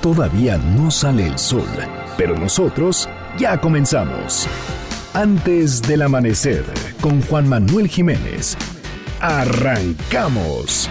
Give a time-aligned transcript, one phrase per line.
[0.00, 1.66] Todavía no sale el sol,
[2.16, 4.46] pero nosotros ya comenzamos.
[5.12, 6.64] Antes del amanecer,
[7.00, 8.56] con Juan Manuel Jiménez.
[9.20, 10.88] Arrancamos.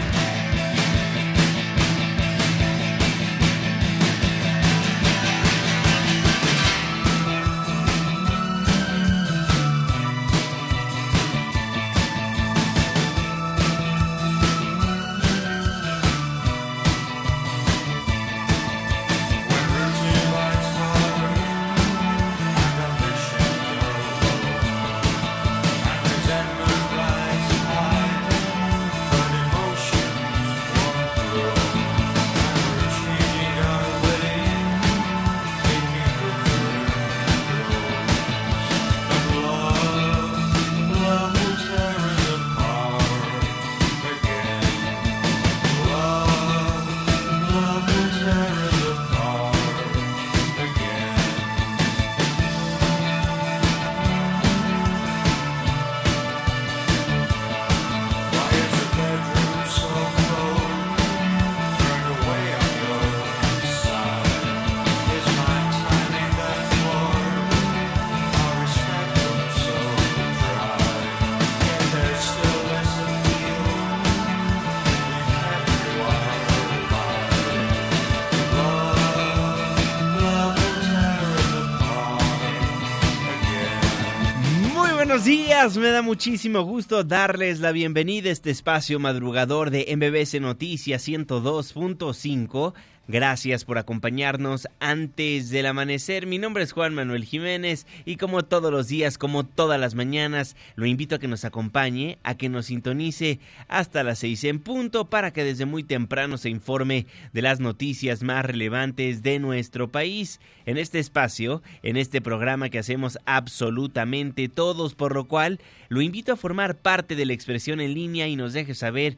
[85.76, 92.74] Me da muchísimo gusto darles la bienvenida a este espacio madrugador de MBC Noticias 102.5
[93.10, 96.28] Gracias por acompañarnos antes del amanecer.
[96.28, 100.58] Mi nombre es Juan Manuel Jiménez y como todos los días, como todas las mañanas,
[100.76, 105.10] lo invito a que nos acompañe, a que nos sintonice hasta las seis en punto
[105.10, 110.42] para que desde muy temprano se informe de las noticias más relevantes de nuestro país.
[110.66, 116.34] En este espacio, en este programa que hacemos absolutamente todos, por lo cual lo invito
[116.34, 119.18] a formar parte de la expresión en línea y nos deje saber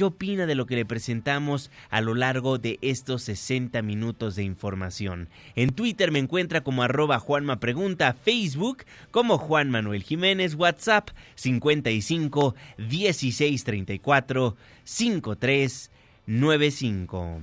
[0.00, 4.44] ¿Qué opina de lo que le presentamos a lo largo de estos 60 minutos de
[4.44, 5.28] información?
[5.56, 12.54] En Twitter me encuentra como arroba Juanma Pregunta, Facebook como Juan Manuel Jiménez, WhatsApp 55
[12.78, 15.90] 16 34 53
[16.24, 17.42] 95.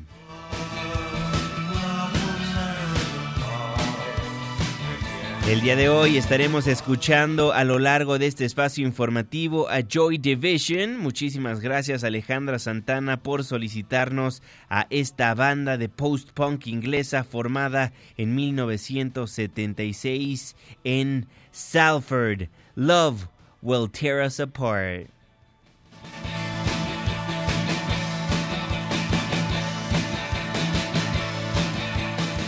[5.47, 10.18] El día de hoy estaremos escuchando a lo largo de este espacio informativo a Joy
[10.18, 10.97] Division.
[10.97, 20.58] Muchísimas gracias Alejandra Santana por solicitarnos a esta banda de post-punk inglesa formada en 1976
[20.84, 22.50] en Salford.
[22.75, 23.29] Love
[23.62, 25.16] will tear us apart.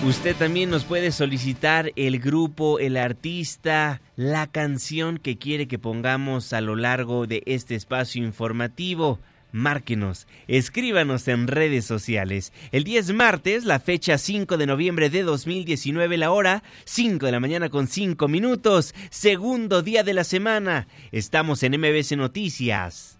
[0.05, 6.53] Usted también nos puede solicitar el grupo, el artista, la canción que quiere que pongamos
[6.53, 9.19] a lo largo de este espacio informativo.
[9.51, 12.53] Márquenos, escríbanos en redes sociales.
[12.71, 17.41] El 10 martes, la fecha 5 de noviembre de 2019, la hora 5 de la
[17.41, 20.87] mañana con 5 minutos, segundo día de la semana.
[21.11, 23.19] Estamos en MBC Noticias.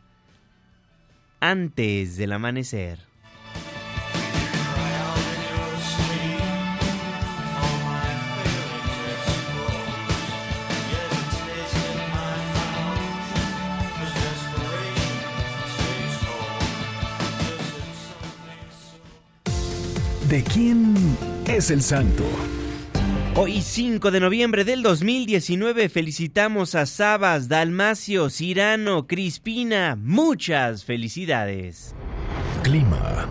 [1.41, 3.09] Antes del amanecer.
[20.29, 20.94] ¿De quién
[21.47, 22.23] es el santo?
[23.35, 29.97] Hoy 5 de noviembre del 2019 felicitamos a Sabas, Dalmacio, Cirano, Crispina.
[30.00, 31.95] Muchas felicidades.
[32.62, 33.28] Clima.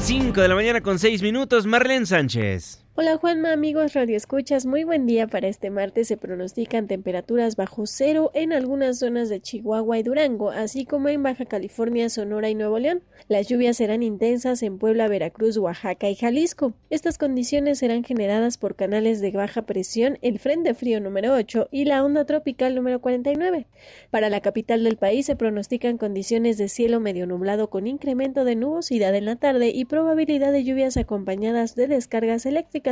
[0.00, 2.83] 5 de la mañana con 6 minutos, Marlene Sánchez.
[2.96, 6.06] Hola Juanma, amigos Radio Escuchas, muy buen día para este martes.
[6.06, 11.20] Se pronostican temperaturas bajo cero en algunas zonas de Chihuahua y Durango, así como en
[11.24, 13.02] Baja California, Sonora y Nuevo León.
[13.26, 16.74] Las lluvias serán intensas en Puebla, Veracruz, Oaxaca y Jalisco.
[16.88, 21.86] Estas condiciones serán generadas por canales de baja presión, el Frente Frío número 8 y
[21.86, 23.66] la onda tropical número 49.
[24.12, 28.54] Para la capital del país se pronostican condiciones de cielo medio nublado con incremento de
[28.54, 32.83] nubosidad en la tarde y probabilidad de lluvias acompañadas de descargas eléctricas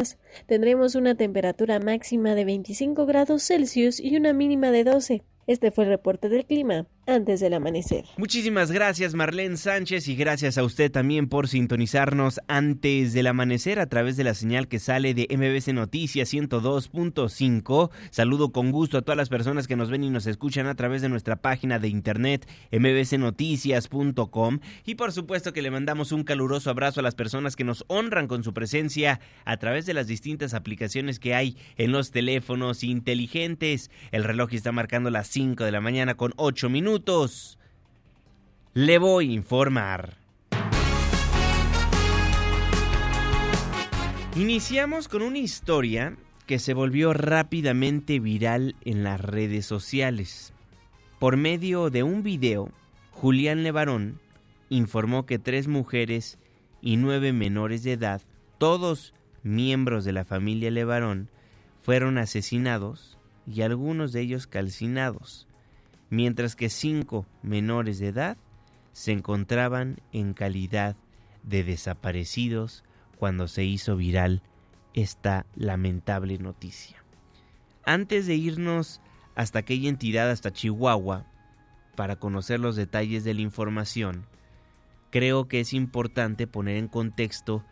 [0.46, 5.22] tendremos una temperatura máxima de 25 grados Celsius y una mínima de 12.
[5.46, 6.86] Este fue el reporte del clima.
[7.12, 8.04] Antes del amanecer.
[8.16, 13.86] Muchísimas gracias Marlene Sánchez y gracias a usted también por sintonizarnos antes del amanecer a
[13.86, 17.90] través de la señal que sale de MBC Noticias 102.5.
[18.10, 21.02] Saludo con gusto a todas las personas que nos ven y nos escuchan a través
[21.02, 27.00] de nuestra página de internet mbcnoticias.com y por supuesto que le mandamos un caluroso abrazo
[27.00, 31.18] a las personas que nos honran con su presencia a través de las distintas aplicaciones
[31.18, 33.90] que hay en los teléfonos inteligentes.
[34.12, 37.01] El reloj está marcando las 5 de la mañana con 8 minutos
[38.74, 40.16] le voy a informar.
[44.36, 46.16] Iniciamos con una historia
[46.46, 50.54] que se volvió rápidamente viral en las redes sociales.
[51.18, 52.70] Por medio de un video,
[53.10, 54.20] Julián Levarón
[54.68, 56.38] informó que tres mujeres
[56.80, 58.22] y nueve menores de edad,
[58.58, 59.12] todos
[59.42, 61.28] miembros de la familia Levarón,
[61.82, 65.46] fueron asesinados y algunos de ellos calcinados
[66.12, 68.36] mientras que cinco menores de edad
[68.92, 70.94] se encontraban en calidad
[71.42, 72.84] de desaparecidos
[73.16, 74.42] cuando se hizo viral
[74.92, 77.02] esta lamentable noticia.
[77.86, 79.00] Antes de irnos
[79.34, 81.24] hasta aquella entidad, hasta Chihuahua,
[81.96, 84.26] para conocer los detalles de la información,
[85.08, 87.64] creo que es importante poner en contexto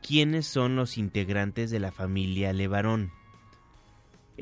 [0.00, 3.12] quiénes son los integrantes de la familia Levarón.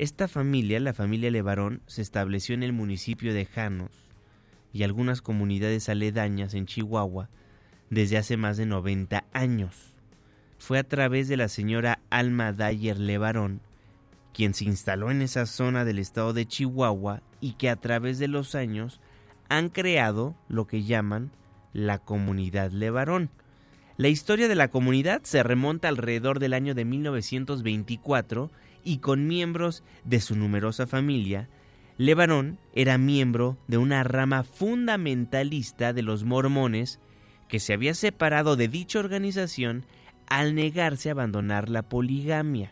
[0.01, 3.91] Esta familia, la familia Levarón, se estableció en el municipio de Janos
[4.73, 7.29] y algunas comunidades aledañas en Chihuahua
[7.91, 9.93] desde hace más de 90 años.
[10.57, 13.61] Fue a través de la señora Alma Dyer Levarón,
[14.33, 18.27] quien se instaló en esa zona del estado de Chihuahua y que a través de
[18.27, 18.99] los años
[19.49, 21.29] han creado lo que llaman
[21.73, 23.29] la comunidad Levarón.
[23.97, 28.49] La historia de la comunidad se remonta alrededor del año de 1924
[28.83, 31.47] y con miembros de su numerosa familia,
[31.97, 36.99] Levarón era miembro de una rama fundamentalista de los mormones
[37.47, 39.85] que se había separado de dicha organización
[40.27, 42.71] al negarse a abandonar la poligamia.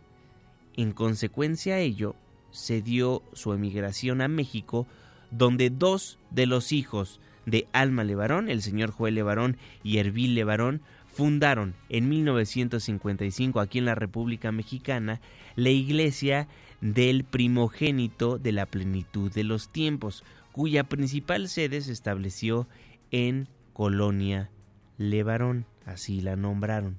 [0.76, 2.16] En consecuencia a ello,
[2.52, 4.88] se dio su emigración a México,
[5.32, 10.82] donde dos de los hijos de Alma Levarón, el señor Joel Levarón y Hervil Levarón,
[11.12, 15.22] fundaron en 1955 aquí en la República Mexicana
[15.56, 16.48] la iglesia
[16.82, 22.68] del primogénito de la plenitud de los tiempos, cuya principal sede se estableció
[23.12, 24.50] en Colonia
[24.98, 26.98] Levarón, así la nombraron.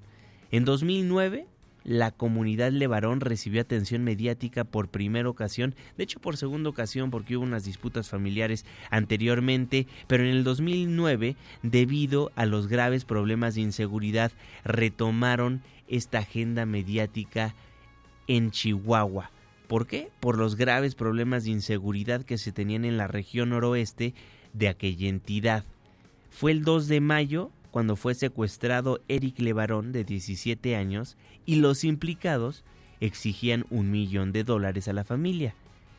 [0.51, 1.47] En 2009
[1.85, 7.37] la comunidad Levarón recibió atención mediática por primera ocasión, de hecho por segunda ocasión porque
[7.37, 13.63] hubo unas disputas familiares anteriormente, pero en el 2009, debido a los graves problemas de
[13.63, 14.33] inseguridad,
[14.65, 17.55] retomaron esta agenda mediática
[18.27, 19.31] en Chihuahua.
[19.67, 20.11] ¿Por qué?
[20.21, 24.15] Por los graves problemas de inseguridad que se tenían en la región noroeste
[24.53, 25.65] de aquella entidad.
[26.31, 31.85] Fue el 2 de mayo cuando fue secuestrado Eric Levarón, de 17 años, y los
[31.85, 32.65] implicados
[33.01, 35.55] exigían un millón de dólares a la familia.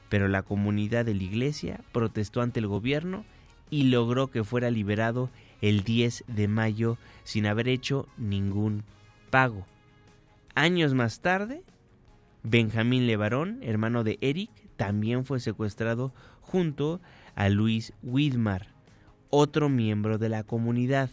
[0.09, 3.25] Pero la comunidad de la iglesia protestó ante el gobierno
[3.69, 5.29] y logró que fuera liberado
[5.61, 8.83] el 10 de mayo sin haber hecho ningún
[9.29, 9.65] pago.
[10.53, 11.63] Años más tarde,
[12.43, 16.99] Benjamín Levarón, hermano de Eric, también fue secuestrado junto
[17.35, 18.67] a Luis Widmar,
[19.29, 21.09] otro miembro de la comunidad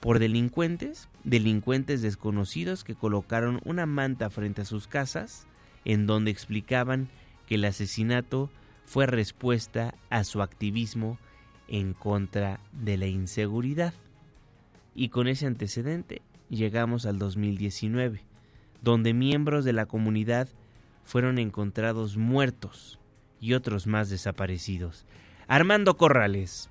[0.00, 5.46] por delincuentes, delincuentes desconocidos que colocaron una manta frente a sus casas
[5.84, 7.08] en donde explicaban
[7.46, 8.50] que el asesinato
[8.84, 11.18] fue respuesta a su activismo
[11.68, 13.94] en contra de la inseguridad.
[14.94, 18.22] Y con ese antecedente llegamos al 2019,
[18.82, 20.48] donde miembros de la comunidad
[21.04, 22.98] fueron encontrados muertos
[23.40, 25.04] y otros más desaparecidos.
[25.48, 26.70] Armando Corrales,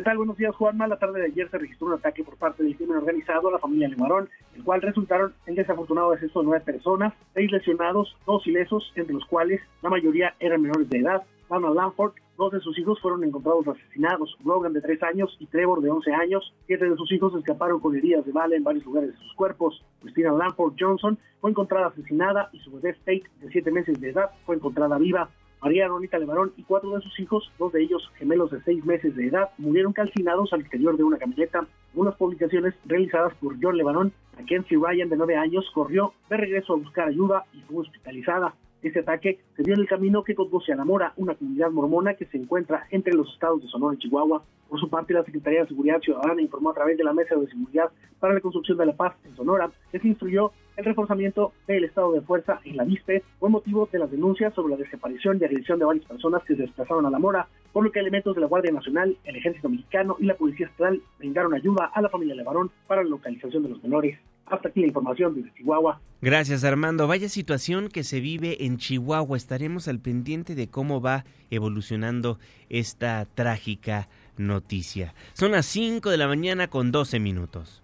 [0.00, 0.16] ¿Qué tal?
[0.16, 0.86] Buenos días, Juanma.
[0.86, 3.58] La tarde de ayer se registró un ataque por parte del crimen organizado a la
[3.58, 8.90] familia Lemarón, el cual resultaron el desafortunado deceso de nueve personas, seis lesionados, dos ilesos,
[8.96, 11.22] entre los cuales la mayoría eran menores de edad.
[11.50, 15.90] Lanford, dos de sus hijos fueron encontrados asesinados, Logan de tres años y Trevor de
[15.90, 16.54] 11 años.
[16.66, 19.84] Siete de sus hijos escaparon con heridas de bala en varios lugares de sus cuerpos.
[20.00, 24.30] Christina Lanford Johnson fue encontrada asesinada y su bebé State, de siete meses de edad,
[24.46, 25.28] fue encontrada viva.
[25.62, 29.14] María Ronita Levarón y cuatro de sus hijos, dos de ellos gemelos de seis meses
[29.14, 31.66] de edad, murieron calcinados al exterior de una camioneta.
[31.94, 36.76] Unas publicaciones realizadas por John Levarón, Mackenzie Ryan de nueve años, corrió de regreso a
[36.76, 38.54] buscar ayuda y fue hospitalizada.
[38.82, 42.14] Este ataque se dio en el camino que conduce a La Mora, una comunidad mormona
[42.14, 44.42] que se encuentra entre los estados de Sonora y Chihuahua.
[44.70, 47.46] Por su parte, la Secretaría de Seguridad Ciudadana informó a través de la Mesa de
[47.48, 51.84] Seguridad para la Construcción de la Paz en Sonora que se instruyó el reforzamiento del
[51.84, 55.44] estado de fuerza en la VISPE por motivo de las denuncias sobre la desaparición y
[55.44, 58.40] agresión de varias personas que se desplazaron a La Mora por lo que elementos de
[58.40, 62.34] la Guardia Nacional, el Ejército Mexicano y la Policía Estatal brindaron ayuda a la familia
[62.34, 64.18] Levarón para la localización de los menores.
[64.50, 66.00] Hasta aquí la información desde Chihuahua.
[66.20, 67.06] Gracias Armando.
[67.06, 69.36] Vaya situación que se vive en Chihuahua.
[69.36, 72.38] Estaremos al pendiente de cómo va evolucionando
[72.68, 75.14] esta trágica noticia.
[75.34, 77.82] Son las 5 de la mañana con 12 minutos.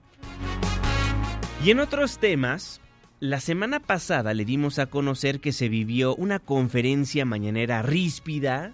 [1.64, 2.80] Y en otros temas,
[3.20, 8.72] la semana pasada le dimos a conocer que se vivió una conferencia mañanera ríspida,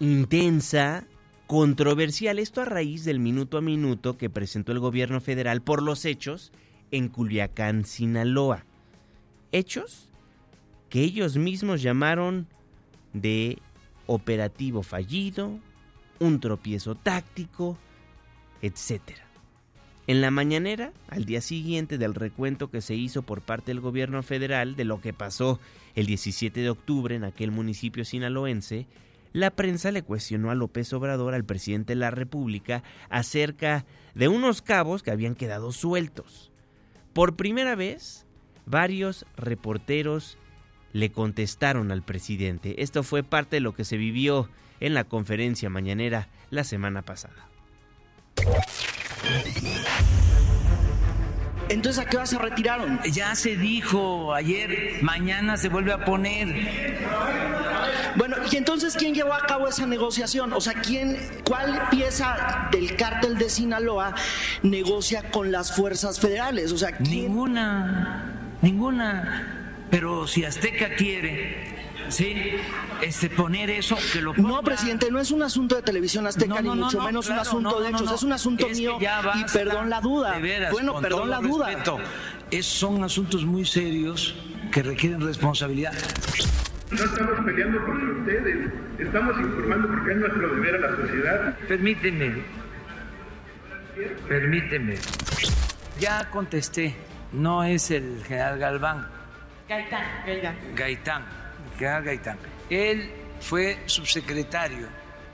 [0.00, 1.04] intensa,
[1.46, 2.38] controversial.
[2.38, 6.50] Esto a raíz del minuto a minuto que presentó el gobierno federal por los hechos
[6.90, 8.64] en Culiacán, Sinaloa.
[9.52, 10.10] Hechos
[10.88, 12.46] que ellos mismos llamaron
[13.12, 13.58] de
[14.06, 15.58] operativo fallido,
[16.20, 17.76] un tropiezo táctico,
[18.62, 19.02] etc.
[20.06, 24.22] En la mañanera, al día siguiente del recuento que se hizo por parte del gobierno
[24.22, 25.58] federal de lo que pasó
[25.96, 28.86] el 17 de octubre en aquel municipio sinaloense,
[29.32, 34.62] la prensa le cuestionó a López Obrador, al presidente de la República, acerca de unos
[34.62, 36.52] cabos que habían quedado sueltos.
[37.16, 38.26] Por primera vez,
[38.66, 40.36] varios reporteros
[40.92, 42.82] le contestaron al presidente.
[42.82, 47.48] Esto fue parte de lo que se vivió en la conferencia mañanera la semana pasada.
[51.70, 53.00] Entonces, ¿a qué hora se retiraron?
[53.10, 56.48] Ya se dijo ayer, mañana se vuelve a poner.
[58.50, 60.52] Y entonces, ¿quién llevó a cabo esa negociación?
[60.52, 64.14] O sea, ¿quién, cuál pieza del cártel de Sinaloa
[64.62, 66.72] negocia con las fuerzas federales?
[66.72, 69.84] O sea, ninguna, ninguna.
[69.90, 71.76] Pero si Azteca quiere
[72.08, 72.34] Sí,
[73.02, 76.70] este, poner eso, que lo No, presidente, no es un asunto de televisión azteca, ni
[76.70, 80.40] mucho menos un asunto de hechos, es un asunto mío y perdón la duda.
[80.70, 81.70] bueno, perdón la duda.
[82.50, 84.34] es, son asuntos muy serios
[84.72, 85.94] que requieren responsabilidad.
[86.90, 91.58] No estamos peleando por ustedes, estamos informando porque es nuestro deber a la sociedad.
[91.66, 92.42] Permíteme,
[94.28, 94.94] permíteme.
[95.98, 96.94] Ya contesté,
[97.32, 99.08] no es el general Galván.
[99.68, 100.56] Gaitán, Gaitán.
[100.76, 101.24] Gaitán
[101.78, 102.38] Gaitán.
[102.70, 104.86] Él fue subsecretario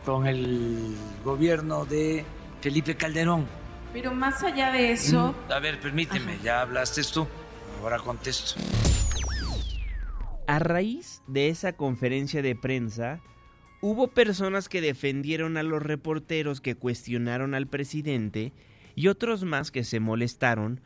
[0.05, 2.25] con el gobierno de
[2.61, 3.47] Felipe Calderón.
[3.93, 5.35] Pero más allá de eso...
[5.49, 7.27] Mm, a ver, permíteme, ya hablaste tú,
[7.83, 8.59] ahora contesto.
[10.47, 13.21] A raíz de esa conferencia de prensa,
[13.81, 18.53] hubo personas que defendieron a los reporteros que cuestionaron al presidente
[18.95, 20.81] y otros más que se molestaron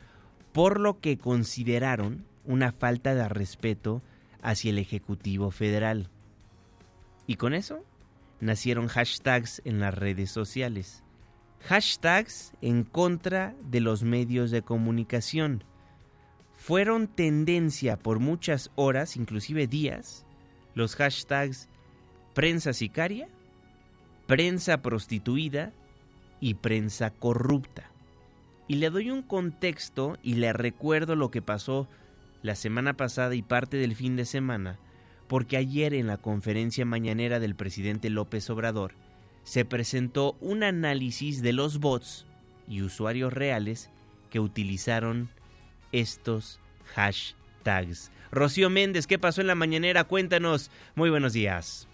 [0.53, 4.01] por lo que consideraron una falta de respeto
[4.41, 6.09] hacia el Ejecutivo Federal.
[7.25, 7.83] Y con eso
[8.39, 11.03] nacieron hashtags en las redes sociales.
[11.61, 15.63] Hashtags en contra de los medios de comunicación.
[16.67, 20.25] Fueron tendencia por muchas horas, inclusive días,
[20.75, 21.69] los hashtags
[22.33, 23.29] prensa sicaria,
[24.25, 25.71] prensa prostituida
[26.41, 27.89] y prensa corrupta.
[28.67, 31.87] Y le doy un contexto y le recuerdo lo que pasó
[32.41, 34.77] la semana pasada y parte del fin de semana,
[35.29, 38.91] porque ayer en la conferencia mañanera del presidente López Obrador
[39.45, 42.25] se presentó un análisis de los bots
[42.67, 43.89] y usuarios reales
[44.29, 45.29] que utilizaron
[45.91, 46.59] estos
[46.95, 48.11] hashtags.
[48.31, 50.03] Rocío Méndez, ¿qué pasó en la mañanera?
[50.03, 50.69] Cuéntanos.
[50.95, 51.86] Muy buenos días.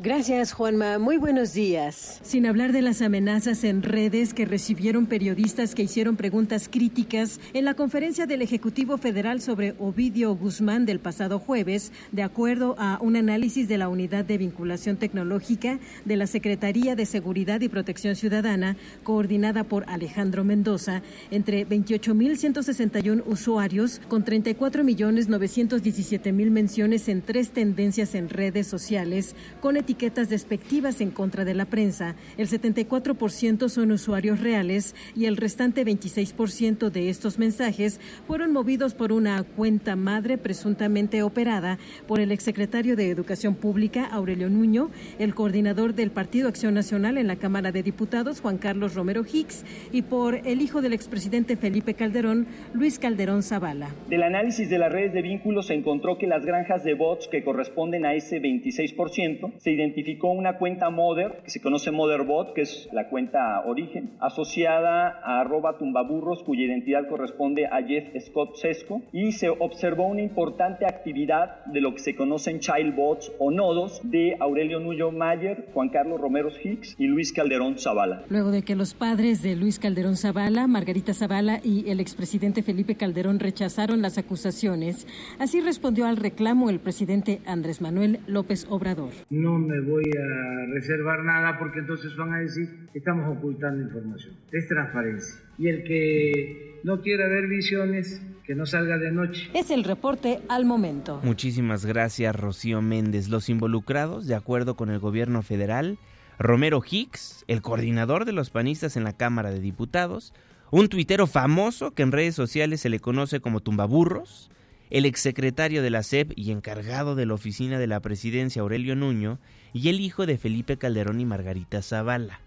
[0.00, 1.00] Gracias, Juanma.
[1.00, 2.20] Muy buenos días.
[2.22, 7.64] Sin hablar de las amenazas en redes que recibieron periodistas que hicieron preguntas críticas en
[7.64, 13.16] la conferencia del Ejecutivo Federal sobre Ovidio Guzmán del pasado jueves, de acuerdo a un
[13.16, 18.76] análisis de la Unidad de Vinculación Tecnológica de la Secretaría de Seguridad y Protección Ciudadana,
[19.02, 21.02] coordinada por Alejandro Mendoza,
[21.32, 31.00] entre 28.161 usuarios con 34.917.000 menciones en tres tendencias en redes sociales, con etiquetas despectivas
[31.00, 32.14] en contra de la prensa.
[32.36, 39.12] El 74% son usuarios reales y el restante 26% de estos mensajes fueron movidos por
[39.12, 45.94] una cuenta madre presuntamente operada por el exsecretario de Educación Pública, Aurelio Nuño, el coordinador
[45.94, 50.46] del Partido Acción Nacional en la Cámara de Diputados, Juan Carlos Romero Hicks, y por
[50.46, 53.88] el hijo del expresidente Felipe Calderón, Luis Calderón Zavala.
[54.10, 57.42] Del análisis de las redes de vínculos se encontró que las granjas de bots que
[57.42, 62.88] corresponden a ese 26% se identificó una cuenta Mother, que se conoce Motherbot, que es
[62.92, 69.32] la cuenta origen, asociada a arroba tumbaburros, cuya identidad corresponde a Jeff Scott Sesco, y
[69.32, 74.80] se observó una importante actividad de lo que se conocen childbots o nodos de Aurelio
[74.80, 78.24] Nuyo Mayer, Juan Carlos Romero Hicks y Luis Calderón Zavala.
[78.28, 82.96] Luego de que los padres de Luis Calderón Zavala, Margarita Zavala y el expresidente Felipe
[82.96, 85.06] Calderón rechazaron las acusaciones,
[85.38, 89.10] así respondió al reclamo el presidente Andrés Manuel López Obrador.
[89.30, 94.34] No me voy a reservar nada porque entonces van a decir que estamos ocultando información.
[94.50, 95.40] Es transparencia.
[95.58, 99.50] Y el que no quiera ver visiones, que no salga de noche.
[99.52, 101.20] Es el reporte al momento.
[101.22, 103.28] Muchísimas gracias, Rocío Méndez.
[103.28, 105.98] Los involucrados, de acuerdo con el gobierno federal,
[106.38, 110.32] Romero Hicks, el coordinador de los panistas en la Cámara de Diputados,
[110.70, 114.50] un tuitero famoso que en redes sociales se le conoce como Tumbaburros,
[114.90, 119.38] el exsecretario de la SEP y encargado de la oficina de la presidencia Aurelio Nuño,
[119.72, 122.40] y el hijo de Felipe Calderón y Margarita Zavala.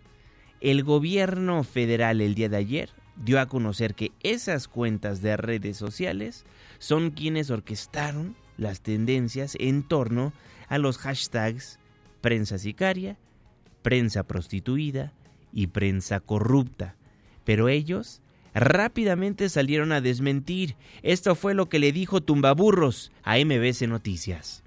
[0.59, 5.77] El gobierno federal el día de ayer dio a conocer que esas cuentas de redes
[5.77, 6.45] sociales
[6.79, 10.33] son quienes orquestaron las tendencias en torno
[10.67, 11.79] a los hashtags
[12.21, 13.17] prensa sicaria,
[13.81, 15.13] prensa prostituida
[15.51, 16.95] y prensa corrupta.
[17.43, 18.21] Pero ellos
[18.53, 20.75] rápidamente salieron a desmentir.
[21.03, 24.63] Esto fue lo que le dijo Tumbaburros a MBC Noticias.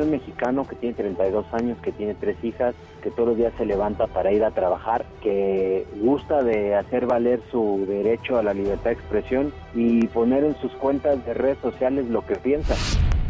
[0.00, 3.66] un mexicano que tiene 32 años, que tiene tres hijas, que todos los días se
[3.66, 8.90] levanta para ir a trabajar, que gusta de hacer valer su derecho a la libertad
[8.90, 12.74] de expresión y poner en sus cuentas de redes sociales lo que piensa.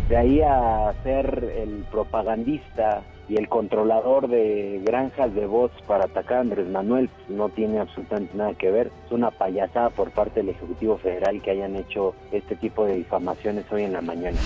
[0.08, 6.38] De ahí a ser el propagandista y el controlador de granjas de bots para atacar
[6.38, 8.90] a Andrés Manuel no tiene absolutamente nada que ver.
[9.06, 13.64] Es una payasada por parte del Ejecutivo Federal que hayan hecho este tipo de difamaciones
[13.70, 14.38] hoy en la mañana.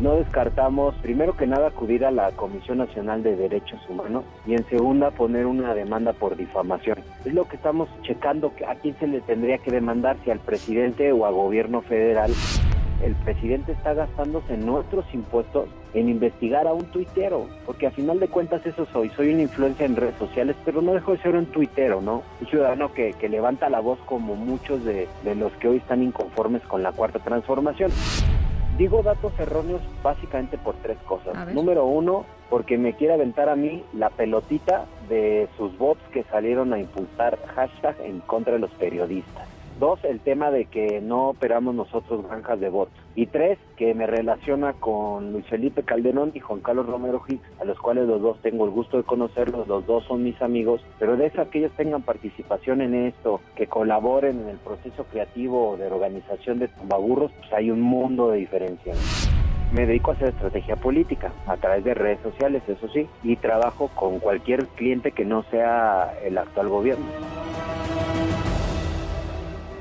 [0.00, 4.66] No descartamos, primero que nada, acudir a la Comisión Nacional de Derechos Humanos y en
[4.68, 6.98] segunda poner una demanda por difamación.
[7.24, 11.12] Es lo que estamos checando a quién se le tendría que demandar, si al presidente
[11.12, 12.32] o al gobierno federal
[13.02, 18.28] el presidente está gastándose nuestros impuestos en investigar a un tuitero, porque a final de
[18.28, 21.46] cuentas eso soy, soy una influencia en redes sociales, pero no dejo de ser un
[21.46, 22.22] tuitero, ¿no?
[22.40, 26.02] Un ciudadano que, que levanta la voz como muchos de, de los que hoy están
[26.02, 27.92] inconformes con la cuarta transformación.
[28.76, 31.54] Digo datos erróneos básicamente por tres cosas.
[31.54, 36.72] Número uno, porque me quiere aventar a mí la pelotita de sus bots que salieron
[36.72, 39.53] a impulsar hashtag en contra de los periodistas.
[39.78, 42.92] Dos, el tema de que no operamos nosotros granjas de bots.
[43.16, 47.64] Y tres, que me relaciona con Luis Felipe Calderón y Juan Carlos Romero Hicks, a
[47.64, 51.16] los cuales los dos tengo el gusto de conocerlos, los dos son mis amigos, pero
[51.16, 55.86] de eso que ellos tengan participación en esto, que colaboren en el proceso creativo de
[55.86, 58.94] organización de tumbaburros, pues hay un mundo de diferencia
[59.74, 63.90] me dedico a hacer estrategia política a través de redes sociales, eso sí, y trabajo
[63.96, 67.06] con cualquier cliente que no sea el actual gobierno.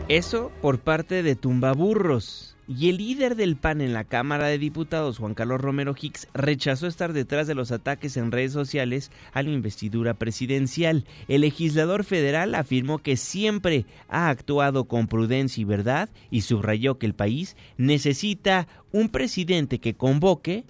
[0.09, 2.57] Eso por parte de Tumbaburros.
[2.67, 6.87] Y el líder del PAN en la Cámara de Diputados, Juan Carlos Romero Hicks, rechazó
[6.87, 11.05] estar detrás de los ataques en redes sociales a la investidura presidencial.
[11.29, 17.05] El legislador federal afirmó que siempre ha actuado con prudencia y verdad y subrayó que
[17.05, 20.65] el país necesita un presidente que convoque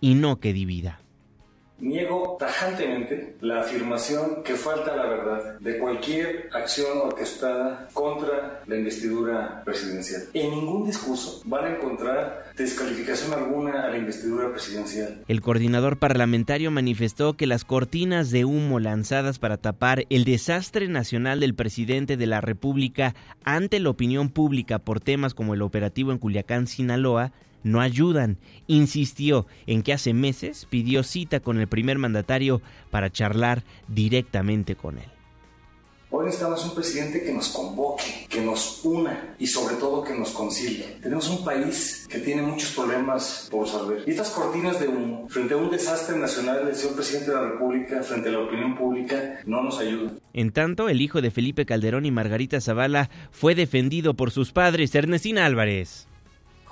[0.00, 1.03] y no que divida.
[1.80, 9.62] Niego tajantemente la afirmación que falta la verdad de cualquier acción orquestada contra la investidura
[9.64, 10.22] presidencial.
[10.34, 15.22] En ningún discurso van a encontrar descalificación alguna a la investidura presidencial.
[15.26, 21.40] El coordinador parlamentario manifestó que las cortinas de humo lanzadas para tapar el desastre nacional
[21.40, 26.18] del presidente de la República ante la opinión pública por temas como el operativo en
[26.18, 27.32] Culiacán, Sinaloa,
[27.64, 28.38] no ayudan.
[28.68, 34.98] Insistió en que hace meses pidió cita con el primer mandatario para charlar directamente con
[34.98, 35.14] él.
[36.16, 40.30] Hoy necesitamos un presidente que nos convoque, que nos una y sobre todo que nos
[40.30, 40.98] concilie.
[41.02, 44.04] Tenemos un país que tiene muchos problemas por resolver.
[44.06, 47.48] Y estas cortinas de humo, frente a un desastre nacional del señor presidente de la
[47.48, 50.20] República, frente a la opinión pública, no nos ayudan.
[50.32, 54.94] En tanto, el hijo de Felipe Calderón y Margarita Zavala fue defendido por sus padres,
[54.94, 56.06] Ernestina Álvarez.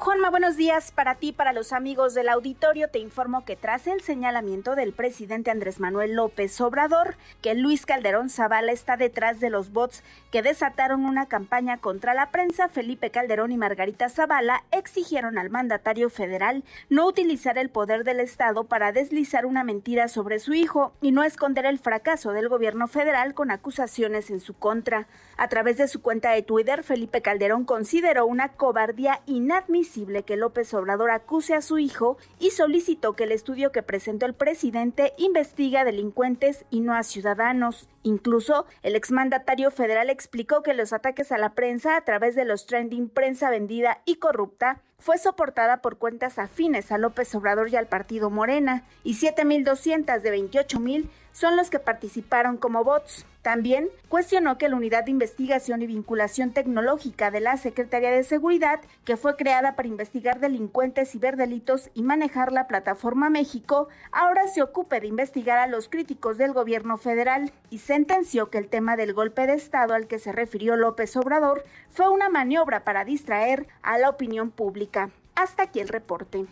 [0.02, 2.88] Juanma, buenos días para ti, para los amigos del auditorio.
[2.88, 8.28] Te informo que tras el señalamiento del presidente Andrés Manuel López Obrador, que Luis Calderón
[8.28, 13.52] Zavala está detrás de los bots que desataron una campaña contra la prensa, Felipe Calderón
[13.52, 19.46] y Margarita Zavala exigieron al mandatario federal no utilizar el poder del Estado para deslizar
[19.46, 24.30] una mentira sobre su hijo y no esconder el fracaso del gobierno federal con acusaciones
[24.30, 25.06] en su contra.
[25.36, 29.91] A través de su cuenta de Twitter, Felipe Calderón consideró una cobardía inadmisible
[30.24, 34.34] que López Obrador acuse a su hijo y solicitó que el estudio que presentó el
[34.34, 37.88] presidente investigue a delincuentes y no a ciudadanos.
[38.02, 42.66] Incluso, el exmandatario federal explicó que los ataques a la prensa a través de los
[42.66, 47.88] trending prensa vendida y corrupta fue soportada por cuentas afines a López Obrador y al
[47.88, 53.26] partido Morena, y 7.200 de 28.000 son los que participaron como bots.
[53.42, 58.80] También cuestionó que la Unidad de Investigación y Vinculación Tecnológica de la Secretaría de Seguridad,
[59.04, 65.00] que fue creada para investigar delincuentes, ciberdelitos y manejar la plataforma México, ahora se ocupe
[65.00, 69.46] de investigar a los críticos del gobierno federal y sentenció que el tema del golpe
[69.46, 74.08] de Estado al que se refirió López Obrador fue una maniobra para distraer a la
[74.08, 75.10] opinión pública.
[75.34, 76.46] Hasta aquí el reporte.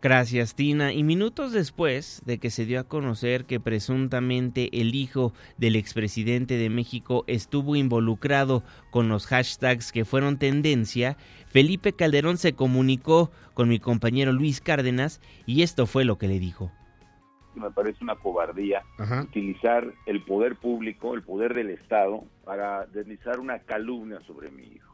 [0.00, 0.92] Gracias, Tina.
[0.92, 6.56] Y minutos después de que se dio a conocer que presuntamente el hijo del expresidente
[6.56, 11.16] de México estuvo involucrado con los hashtags que fueron tendencia,
[11.48, 16.38] Felipe Calderón se comunicó con mi compañero Luis Cárdenas y esto fue lo que le
[16.38, 16.70] dijo.
[17.56, 18.84] Me parece una cobardía
[19.20, 24.87] utilizar el poder público, el poder del Estado, para deslizar una calumnia sobre mi hijo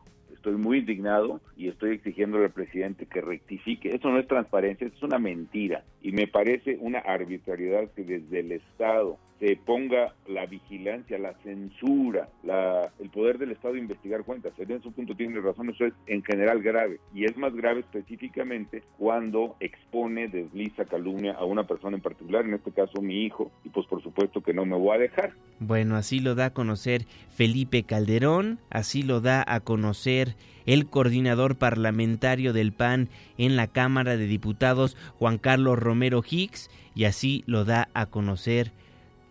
[0.44, 3.94] estoy muy indignado y estoy exigiendo al presidente que rectifique.
[3.94, 5.84] Eso no es transparencia, es una mentira.
[6.02, 12.28] Y me parece una arbitrariedad que desde el Estado se ponga la vigilancia, la censura,
[12.42, 14.52] la, el poder del Estado de investigar cuentas.
[14.58, 17.00] En su punto tiene razón, eso es en general grave.
[17.14, 22.54] Y es más grave específicamente cuando expone, desliza, calumnia a una persona en particular, en
[22.54, 25.32] este caso mi hijo, y pues por supuesto que no me voy a dejar.
[25.60, 31.56] Bueno, así lo da a conocer Felipe Calderón, así lo da a conocer el coordinador
[31.56, 37.64] parlamentario del PAN en la Cámara de Diputados, Juan Carlos Romero Hicks, y así lo
[37.64, 38.72] da a conocer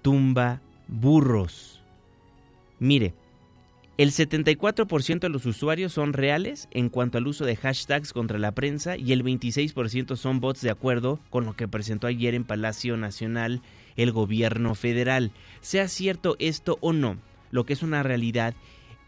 [0.03, 1.81] tumba burros.
[2.77, 3.15] Mire,
[3.97, 8.51] el 74% de los usuarios son reales en cuanto al uso de hashtags contra la
[8.51, 12.97] prensa y el 26% son bots de acuerdo con lo que presentó ayer en Palacio
[12.97, 13.61] Nacional
[13.95, 15.31] el gobierno federal.
[15.61, 17.17] Sea cierto esto o no,
[17.51, 18.55] lo que es una realidad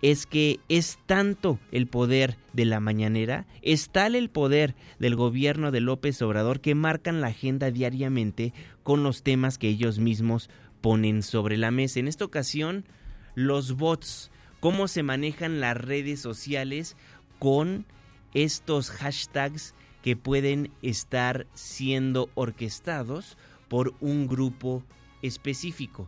[0.02, 5.72] es que es tanto el poder de la mañanera, es tal el poder del gobierno
[5.72, 8.54] de López Obrador que marcan la agenda diariamente
[8.84, 10.52] con los temas que ellos mismos
[10.86, 12.00] ponen sobre la mesa.
[12.00, 12.86] En esta ocasión,
[13.34, 16.96] los bots, cómo se manejan las redes sociales
[17.40, 17.88] con
[18.36, 23.36] estos hashtags que pueden estar siendo orquestados
[23.68, 24.84] por un grupo
[25.24, 26.08] específico.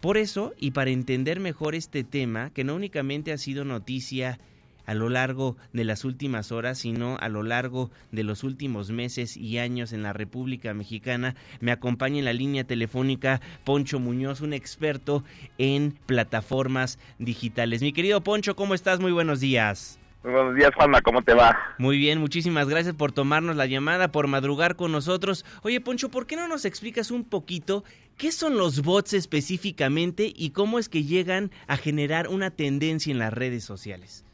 [0.00, 4.40] Por eso, y para entender mejor este tema, que no únicamente ha sido noticia
[4.86, 9.36] a lo largo de las últimas horas, sino a lo largo de los últimos meses
[9.36, 11.34] y años en la República Mexicana.
[11.60, 15.24] Me acompaña en la línea telefónica Poncho Muñoz, un experto
[15.58, 17.82] en plataformas digitales.
[17.82, 19.00] Mi querido Poncho, ¿cómo estás?
[19.00, 19.98] Muy buenos días.
[20.24, 21.54] Muy buenos días, Juanma, ¿cómo te va?
[21.76, 25.44] Muy bien, muchísimas gracias por tomarnos la llamada, por madrugar con nosotros.
[25.62, 27.84] Oye, Poncho, ¿por qué no nos explicas un poquito
[28.16, 33.18] qué son los bots específicamente y cómo es que llegan a generar una tendencia en
[33.18, 34.24] las redes sociales?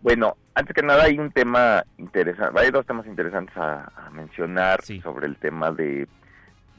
[0.00, 5.26] Bueno, antes que nada hay un tema interesante, hay dos temas interesantes a, mencionar sobre
[5.26, 6.08] el tema de,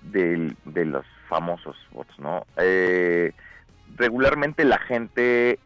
[0.04, 2.46] de, los famosos bots, ¿no?
[2.58, 3.34] Eh,
[3.96, 5.60] regularmente la gente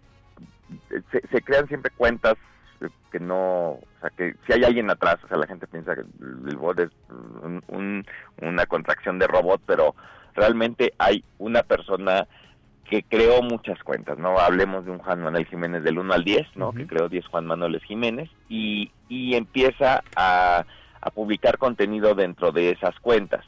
[1.11, 2.35] se, crean siempre cuentas
[3.11, 6.01] que no, o sea, que si hay alguien atrás, o sea, la gente piensa que
[6.01, 6.89] el bot es
[7.67, 9.95] una contracción de robot, pero
[10.33, 12.27] realmente hay una persona
[12.93, 14.37] que creó muchas cuentas, ¿no?
[14.37, 16.73] Hablemos de un Juan Manuel Jiménez del 1 al 10, ¿no?
[16.73, 20.63] Que creó 10 Juan Manuel Jiménez y, y empieza a,
[21.01, 23.43] a, publicar contenido dentro de esas cuentas.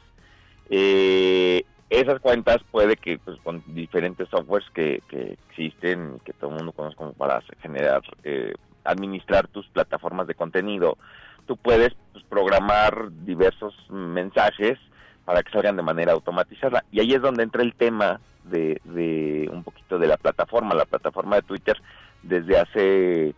[0.68, 6.56] Eh, esas cuentas puede que pues, con diferentes softwares que, que existen, que todo el
[6.56, 10.98] mundo conoce como para generar, eh, administrar tus plataformas de contenido,
[11.46, 14.76] tú puedes pues, programar diversos mensajes
[15.24, 16.84] para que salgan de manera automatizada.
[16.90, 20.74] Y ahí es donde entra el tema de, de un poquito de la plataforma.
[20.74, 21.76] La plataforma de Twitter
[22.22, 23.34] desde hace,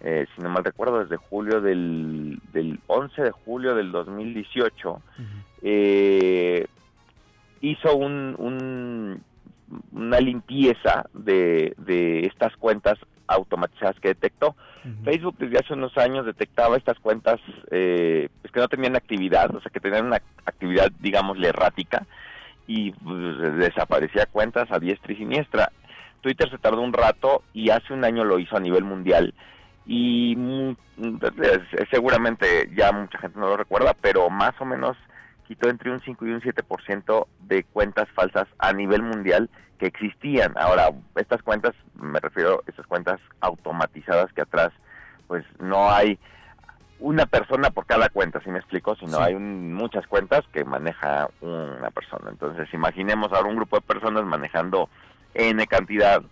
[0.00, 5.02] eh, si no mal recuerdo, desde julio del, del 11 de julio del 2018,
[5.62, 6.66] eh,
[7.60, 9.22] hizo un, un,
[9.92, 14.54] una limpieza de, de estas cuentas automatizadas que detectó.
[15.04, 17.38] Facebook desde hace unos años detectaba estas cuentas
[17.70, 22.04] eh, pues que no tenían actividad, o sea, que tenían una actividad, digámosle, errática,
[22.66, 25.72] y pues, desaparecía cuentas a diestra y siniestra.
[26.20, 29.34] Twitter se tardó un rato y hace un año lo hizo a nivel mundial
[29.86, 30.36] y
[31.90, 34.96] seguramente ya mucha gente no lo recuerda, pero más o menos
[35.46, 40.54] quitó entre un 5 y un 7% de cuentas falsas a nivel mundial que existían.
[40.56, 44.70] Ahora, estas cuentas, me refiero a estas cuentas automatizadas que atrás,
[45.26, 46.18] pues no hay
[47.02, 51.90] una persona por cada cuenta, si me explico, sino hay muchas cuentas que maneja una
[51.90, 52.30] persona.
[52.30, 54.88] Entonces, imaginemos ahora un grupo de personas manejando
[55.34, 56.22] N cantidad,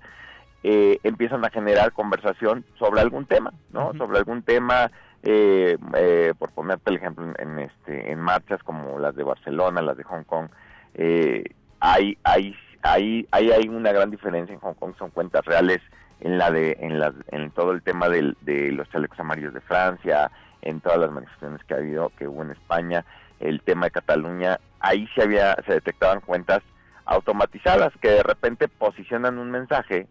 [0.63, 3.93] eh, empiezan a generar conversación sobre algún tema, ¿no?
[3.99, 4.91] Sobre algún tema
[5.23, 9.97] eh, eh, por ponerte el ejemplo en, este en marchas como las de Barcelona, las
[9.97, 10.49] de Hong Kong,
[10.95, 11.45] eh,
[11.81, 15.81] hay hay hay hay una gran diferencia en Hong Kong son cuentas reales
[16.21, 18.35] en la de en la, en todo el tema de
[18.73, 20.31] los chalecos amarillos de Francia,
[20.63, 23.05] en todas las manifestaciones que ha habido que hubo en España,
[23.39, 26.61] el tema de Cataluña, ahí se había se detectaban cuentas
[27.07, 30.07] automatizadas que de repente posicionan un mensaje,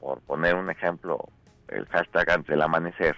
[0.00, 1.28] por poner un ejemplo,
[1.68, 3.16] el hashtag antes del amanecer,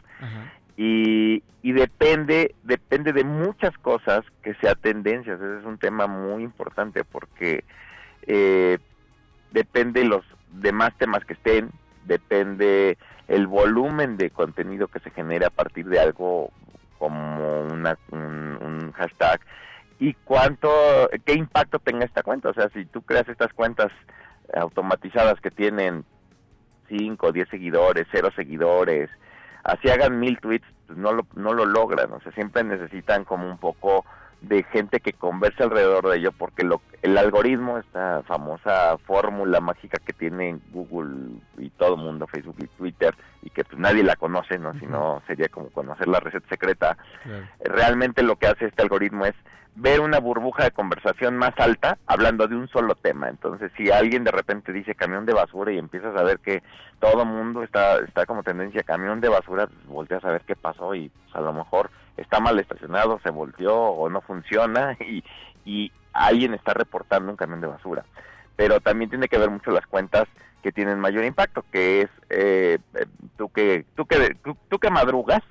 [0.76, 5.40] y, y depende depende de muchas cosas que sea tendencias.
[5.40, 7.64] Ese es un tema muy importante porque
[8.22, 8.78] eh,
[9.50, 11.70] depende los demás temas que estén
[12.08, 16.50] depende el volumen de contenido que se genere a partir de algo
[16.98, 19.40] como una, un, hashtag
[20.00, 20.68] y cuánto
[21.24, 22.48] qué impacto tenga esta cuenta.
[22.48, 23.92] O sea si tú creas estas cuentas
[24.56, 26.04] automatizadas que tienen
[26.88, 29.08] 5 o 10 seguidores 0 seguidores
[29.68, 33.48] así hagan mil tweets, pues no lo, no lo logran, o sea, siempre necesitan como
[33.48, 34.04] un poco
[34.40, 39.98] de gente que converse alrededor de ello, porque lo, el algoritmo, esta famosa fórmula mágica
[40.04, 44.16] que tiene Google y todo el mundo, Facebook y Twitter, y que pues nadie la
[44.16, 44.78] conoce, ¿no?
[44.78, 46.96] Si no, sería como conocer la receta secreta.
[47.60, 49.34] Realmente lo que hace este algoritmo es
[49.74, 53.28] ver una burbuja de conversación más alta hablando de un solo tema.
[53.28, 56.62] Entonces, si alguien de repente dice camión de basura y empiezas a ver que
[57.00, 60.56] todo el mundo está, está como tendencia camión de basura, pues volteas a ver qué
[60.56, 65.24] pasó y pues, a lo mejor está mal estacionado, se volteó o no funciona y,
[65.64, 68.04] y alguien está reportando un camión de basura.
[68.56, 70.26] Pero también tiene que ver mucho las cuentas
[70.62, 72.78] que tienen mayor impacto, que es eh,
[73.36, 74.36] tú que tú que
[74.68, 75.42] tú, que madrugas,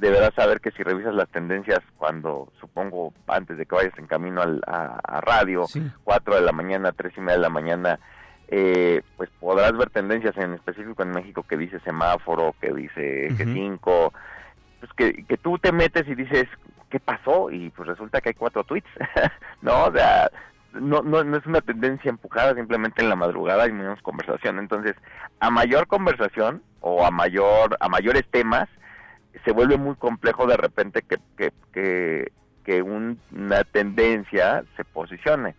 [0.00, 4.42] deberás saber que si revisas las tendencias cuando supongo antes de que vayas en camino
[4.42, 5.64] al, a, radio,
[6.04, 8.00] 4 de la mañana, tres y media de la mañana,
[8.48, 14.12] eh, pues podrás ver tendencias en específico en México que dice semáforo, que dice G5,
[14.80, 16.46] pues que, que tú te metes y dices
[16.90, 18.88] qué pasó y pues resulta que hay cuatro tweets,
[19.62, 20.30] no, o sea
[20.72, 24.58] no, no, no es una tendencia empujada, simplemente en la madrugada hay menos conversación.
[24.58, 24.94] Entonces,
[25.40, 28.68] a mayor conversación o a mayor a mayores temas,
[29.44, 32.32] se vuelve muy complejo de repente que, que, que,
[32.64, 35.54] que una tendencia se posicione.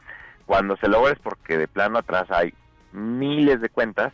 [0.45, 2.53] Cuando se logra es porque de plano atrás hay
[2.91, 4.13] miles de cuentas,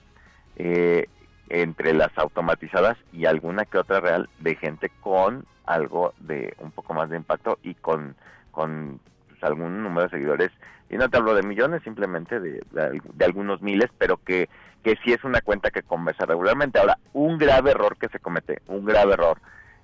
[0.57, 1.07] eh,
[1.49, 6.93] entre las automatizadas y alguna que otra real de gente con algo de un poco
[6.93, 8.15] más de impacto y con,
[8.51, 10.51] con pues, algún número de seguidores
[10.89, 14.49] y no te hablo de millones, simplemente de, de, algunos miles, pero que,
[14.83, 16.79] que sí es una cuenta que conversa regularmente.
[16.79, 19.39] Ahora, un grave error que se comete, un grave error,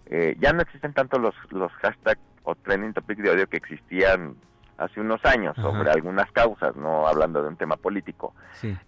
[0.06, 4.36] eh, ya no existen tanto los, los hashtags o trending topic de odio que existían
[4.78, 8.34] hace unos años sobre algunas causas, no hablando de un tema político.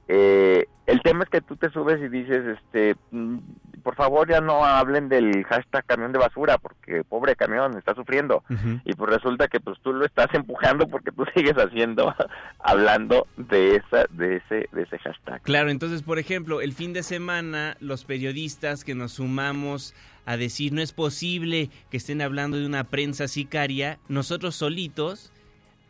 [0.07, 3.37] Eh, el tema es que tú te subes y dices, este, mm,
[3.83, 8.43] por favor ya no hablen del hashtag camión de basura, porque pobre camión está sufriendo.
[8.85, 12.13] Y pues resulta que pues tú lo estás empujando porque tú sigues haciendo,
[12.59, 15.41] hablando de esa, de ese, de ese hashtag.
[15.41, 19.93] Claro, entonces por ejemplo, el fin de semana los periodistas que nos sumamos
[20.25, 25.33] a decir no es posible que estén hablando de una prensa sicaria, nosotros solitos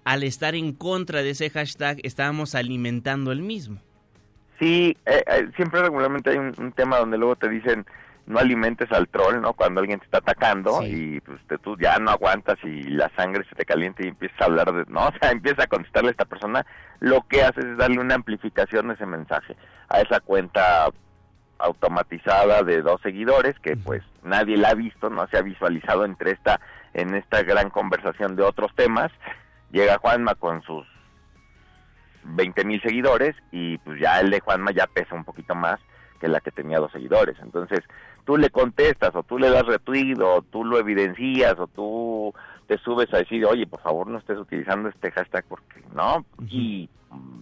[0.03, 3.79] al estar en contra de ese hashtag estábamos alimentando el mismo.
[4.59, 7.85] Sí, eh, eh, siempre regularmente hay un, tema donde luego te dicen
[8.25, 9.53] no alimentes al troll, ¿no?
[9.53, 13.55] Cuando alguien te está atacando y pues tú ya no aguantas y la sangre se
[13.55, 16.25] te calienta y empiezas a hablar de, no, o sea, empieza a contestarle a esta
[16.25, 16.65] persona,
[16.99, 19.57] lo que haces es darle una amplificación de ese mensaje
[19.89, 20.89] a esa cuenta
[21.59, 26.31] automatizada de dos seguidores que pues nadie la ha visto, no se ha visualizado entre
[26.31, 26.59] esta
[26.93, 29.11] en esta gran conversación de otros temas
[29.73, 30.86] llega Juanma con sus
[32.23, 35.79] 20 mil seguidores y pues ya el de Juanma ya pesa un poquito más
[36.21, 37.36] que la que tenía dos seguidores.
[37.41, 37.81] Entonces
[38.23, 42.33] tú le contestas o tú le das retweet o tú lo evidencias o tú
[42.67, 46.89] te subes a decir, oye, por favor no estés utilizando este hashtag porque no, y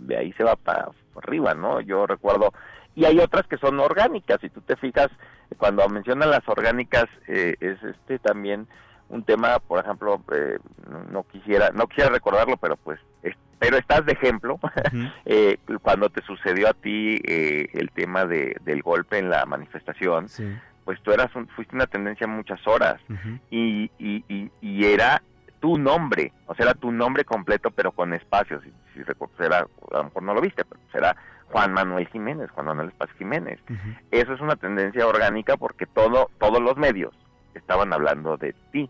[0.02, 1.80] de ahí se va para arriba, ¿no?
[1.82, 2.52] Yo recuerdo,
[2.96, 5.10] y hay otras que son orgánicas, si tú te fijas,
[5.58, 8.68] cuando mencionan las orgánicas, eh, es este también
[9.12, 10.58] un tema, por ejemplo, eh,
[11.12, 13.00] no, quisiera no quisiera recordarlo, pero pues
[13.60, 14.60] pero estás de ejemplo.
[15.26, 20.28] Eh, cuando te sucedió a ti eh, el tema de, del golpe en la manifestación,
[20.84, 23.00] pues tú eras fuiste una tendencia muchas horas.
[23.50, 25.22] Y, y, y, era
[25.60, 29.98] tu nombre, o sea, era tu nombre completo pero con espacios, si, si era, a
[29.98, 31.16] lo mejor no lo viste, pero será
[31.52, 33.60] Juan Manuel Jiménez, Juan Manuel Espacio Jiménez.
[34.10, 37.14] Eso es una tendencia orgánica porque todo todos los medios
[37.54, 38.90] estaban hablando de ti.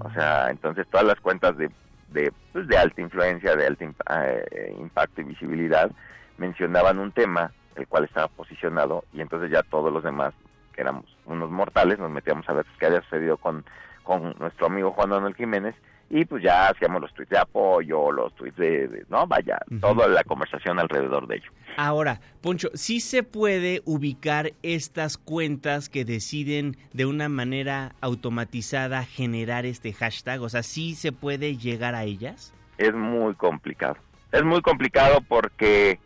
[0.00, 1.70] O sea, entonces todas las cuentas de,
[2.08, 5.90] de, pues de alta influencia, de alto eh, impacto y visibilidad,
[6.36, 10.34] mencionaban un tema, el cual estaba posicionado, y entonces ya todos los demás,
[10.74, 13.64] que éramos unos mortales, nos metíamos a ver qué había sucedido con,
[14.02, 15.74] con nuestro amigo Juan Manuel Jiménez
[16.10, 20.24] y pues ya hacíamos los tweets de apoyo, los tweets de, no, vaya, toda la
[20.24, 21.50] conversación alrededor de ello.
[21.76, 29.66] Ahora, Poncho, ¿sí se puede ubicar estas cuentas que deciden de una manera automatizada generar
[29.66, 30.40] este hashtag?
[30.42, 32.54] O sea, ¿sí se puede llegar a ellas?
[32.78, 33.96] Es muy complicado.
[34.32, 35.98] Es muy complicado porque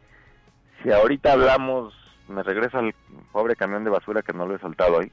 [0.82, 1.94] si ahorita hablamos,
[2.28, 2.94] me regreso al
[3.30, 5.12] pobre camión de basura que no lo he soltado hoy,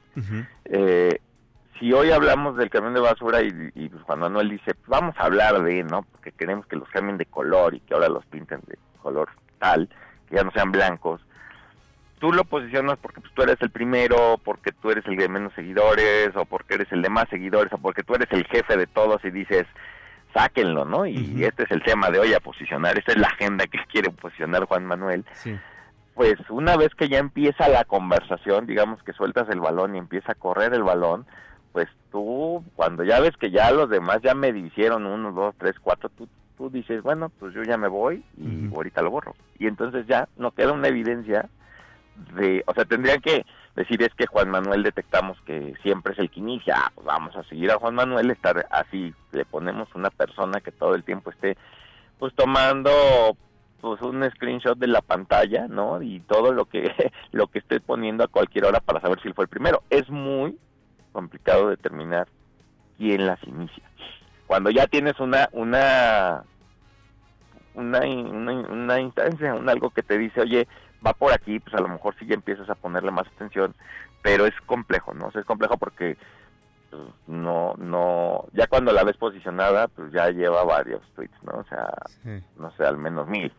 [0.64, 1.20] eh,
[1.80, 5.24] si hoy hablamos del camión de basura y, pues, Juan Manuel dice, pues, vamos a
[5.24, 6.02] hablar de, ¿no?
[6.02, 9.88] Porque queremos que los cambien de color y que ahora los pinten de color tal,
[10.28, 11.22] que ya no sean blancos.
[12.18, 15.54] Tú lo posicionas porque pues, tú eres el primero, porque tú eres el de menos
[15.54, 18.86] seguidores, o porque eres el de más seguidores, o porque tú eres el jefe de
[18.86, 19.66] todos y dices,
[20.34, 21.06] sáquenlo, ¿no?
[21.06, 24.10] Y este es el tema de hoy a posicionar, esta es la agenda que quiere
[24.10, 25.24] posicionar Juan Manuel.
[26.14, 30.32] Pues una vez que ya empieza la conversación, digamos que sueltas el balón y empieza
[30.32, 31.24] a correr el balón,
[32.10, 36.10] tú, cuando ya ves que ya los demás ya me hicieron uno, dos, tres, cuatro,
[36.10, 39.34] tú, tú dices, bueno, pues yo ya me voy y ahorita lo borro.
[39.58, 41.48] Y entonces ya no queda una evidencia
[42.34, 43.44] de, o sea, tendrían que
[43.76, 47.34] decir es que Juan Manuel detectamos que siempre es el que inicia, ah, pues vamos
[47.36, 51.30] a seguir a Juan Manuel, estar así, le ponemos una persona que todo el tiempo
[51.30, 51.56] esté
[52.18, 52.90] pues tomando
[53.80, 56.02] pues un screenshot de la pantalla, ¿no?
[56.02, 56.92] Y todo lo que
[57.32, 59.82] lo que esté poniendo a cualquier hora para saber si él fue el primero.
[59.88, 60.58] Es muy
[61.12, 62.28] complicado determinar
[62.98, 63.84] quién las inicia.
[64.46, 66.44] Cuando ya tienes una una
[67.74, 70.66] una, una, instancia, un algo que te dice, oye,
[71.06, 73.74] va por aquí, pues a lo mejor sí ya empiezas a ponerle más atención,
[74.22, 75.28] pero es complejo, ¿no?
[75.28, 76.16] es complejo porque
[76.90, 81.60] pues, no, no, ya cuando la ves posicionada, pues ya lleva varios tweets, ¿no?
[81.60, 81.88] O sea,
[82.58, 83.52] no sé, al menos mil.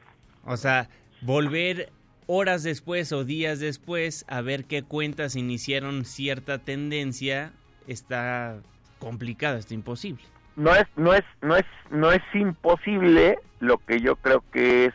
[0.45, 0.89] O sea,
[1.21, 1.89] volver
[2.33, 7.51] horas después o días después a ver qué cuentas iniciaron cierta tendencia
[7.87, 8.55] está
[8.99, 10.23] complicado, está imposible.
[10.55, 13.37] No es, no es, no es, no es imposible.
[13.59, 14.93] Lo que yo creo que es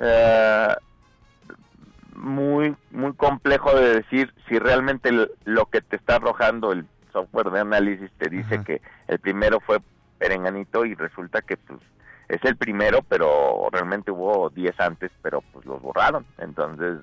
[0.00, 0.74] eh,
[2.14, 5.10] muy, muy complejo de decir si realmente
[5.44, 9.78] lo que te está arrojando el software de análisis te dice que el primero fue
[10.18, 11.80] Perenganito y resulta que pues
[12.28, 16.26] es el primero, pero realmente hubo 10 antes, pero pues los borraron.
[16.38, 16.98] Entonces,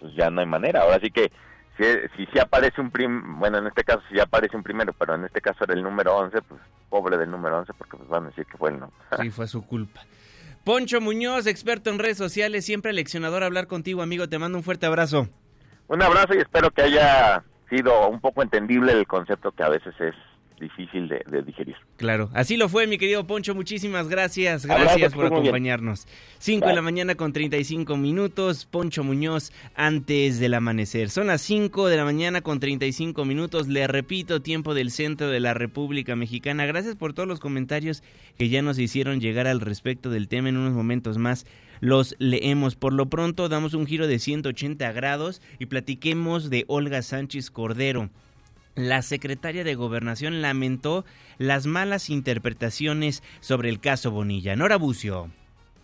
[0.00, 0.82] pues ya no hay manera.
[0.82, 1.30] Ahora sí que
[1.76, 5.24] si, si, aparece un prim, bueno, en este caso si aparece un primero, pero en
[5.24, 8.28] este caso era el número 11, pues pobre del número 11 porque pues van a
[8.28, 8.92] decir que fue el no.
[9.20, 10.00] Sí, fue su culpa.
[10.64, 14.28] Poncho Muñoz, experto en redes sociales, siempre leccionador hablar contigo, amigo.
[14.28, 15.28] Te mando un fuerte abrazo.
[15.86, 19.94] Un abrazo y espero que haya sido un poco entendible el concepto que a veces
[20.00, 20.14] es
[20.60, 21.76] difícil de, digerir.
[21.96, 26.06] Claro, así lo fue mi querido Poncho, muchísimas gracias, gracias por acompañarnos.
[26.38, 31.10] 5 de la mañana con 35 minutos, Poncho Muñoz antes del amanecer.
[31.10, 35.40] Son las 5 de la mañana con 35 minutos, le repito, tiempo del centro de
[35.40, 36.66] la República Mexicana.
[36.66, 38.02] Gracias por todos los comentarios
[38.38, 41.46] que ya nos hicieron llegar al respecto del tema en unos momentos más.
[41.80, 42.74] Los leemos.
[42.74, 48.10] Por lo pronto damos un giro de 180 grados y platiquemos de Olga Sánchez Cordero
[48.76, 51.04] la secretaria de Gobernación lamentó
[51.38, 54.54] las malas interpretaciones sobre el caso Bonilla.
[54.54, 55.30] Nora Bucio.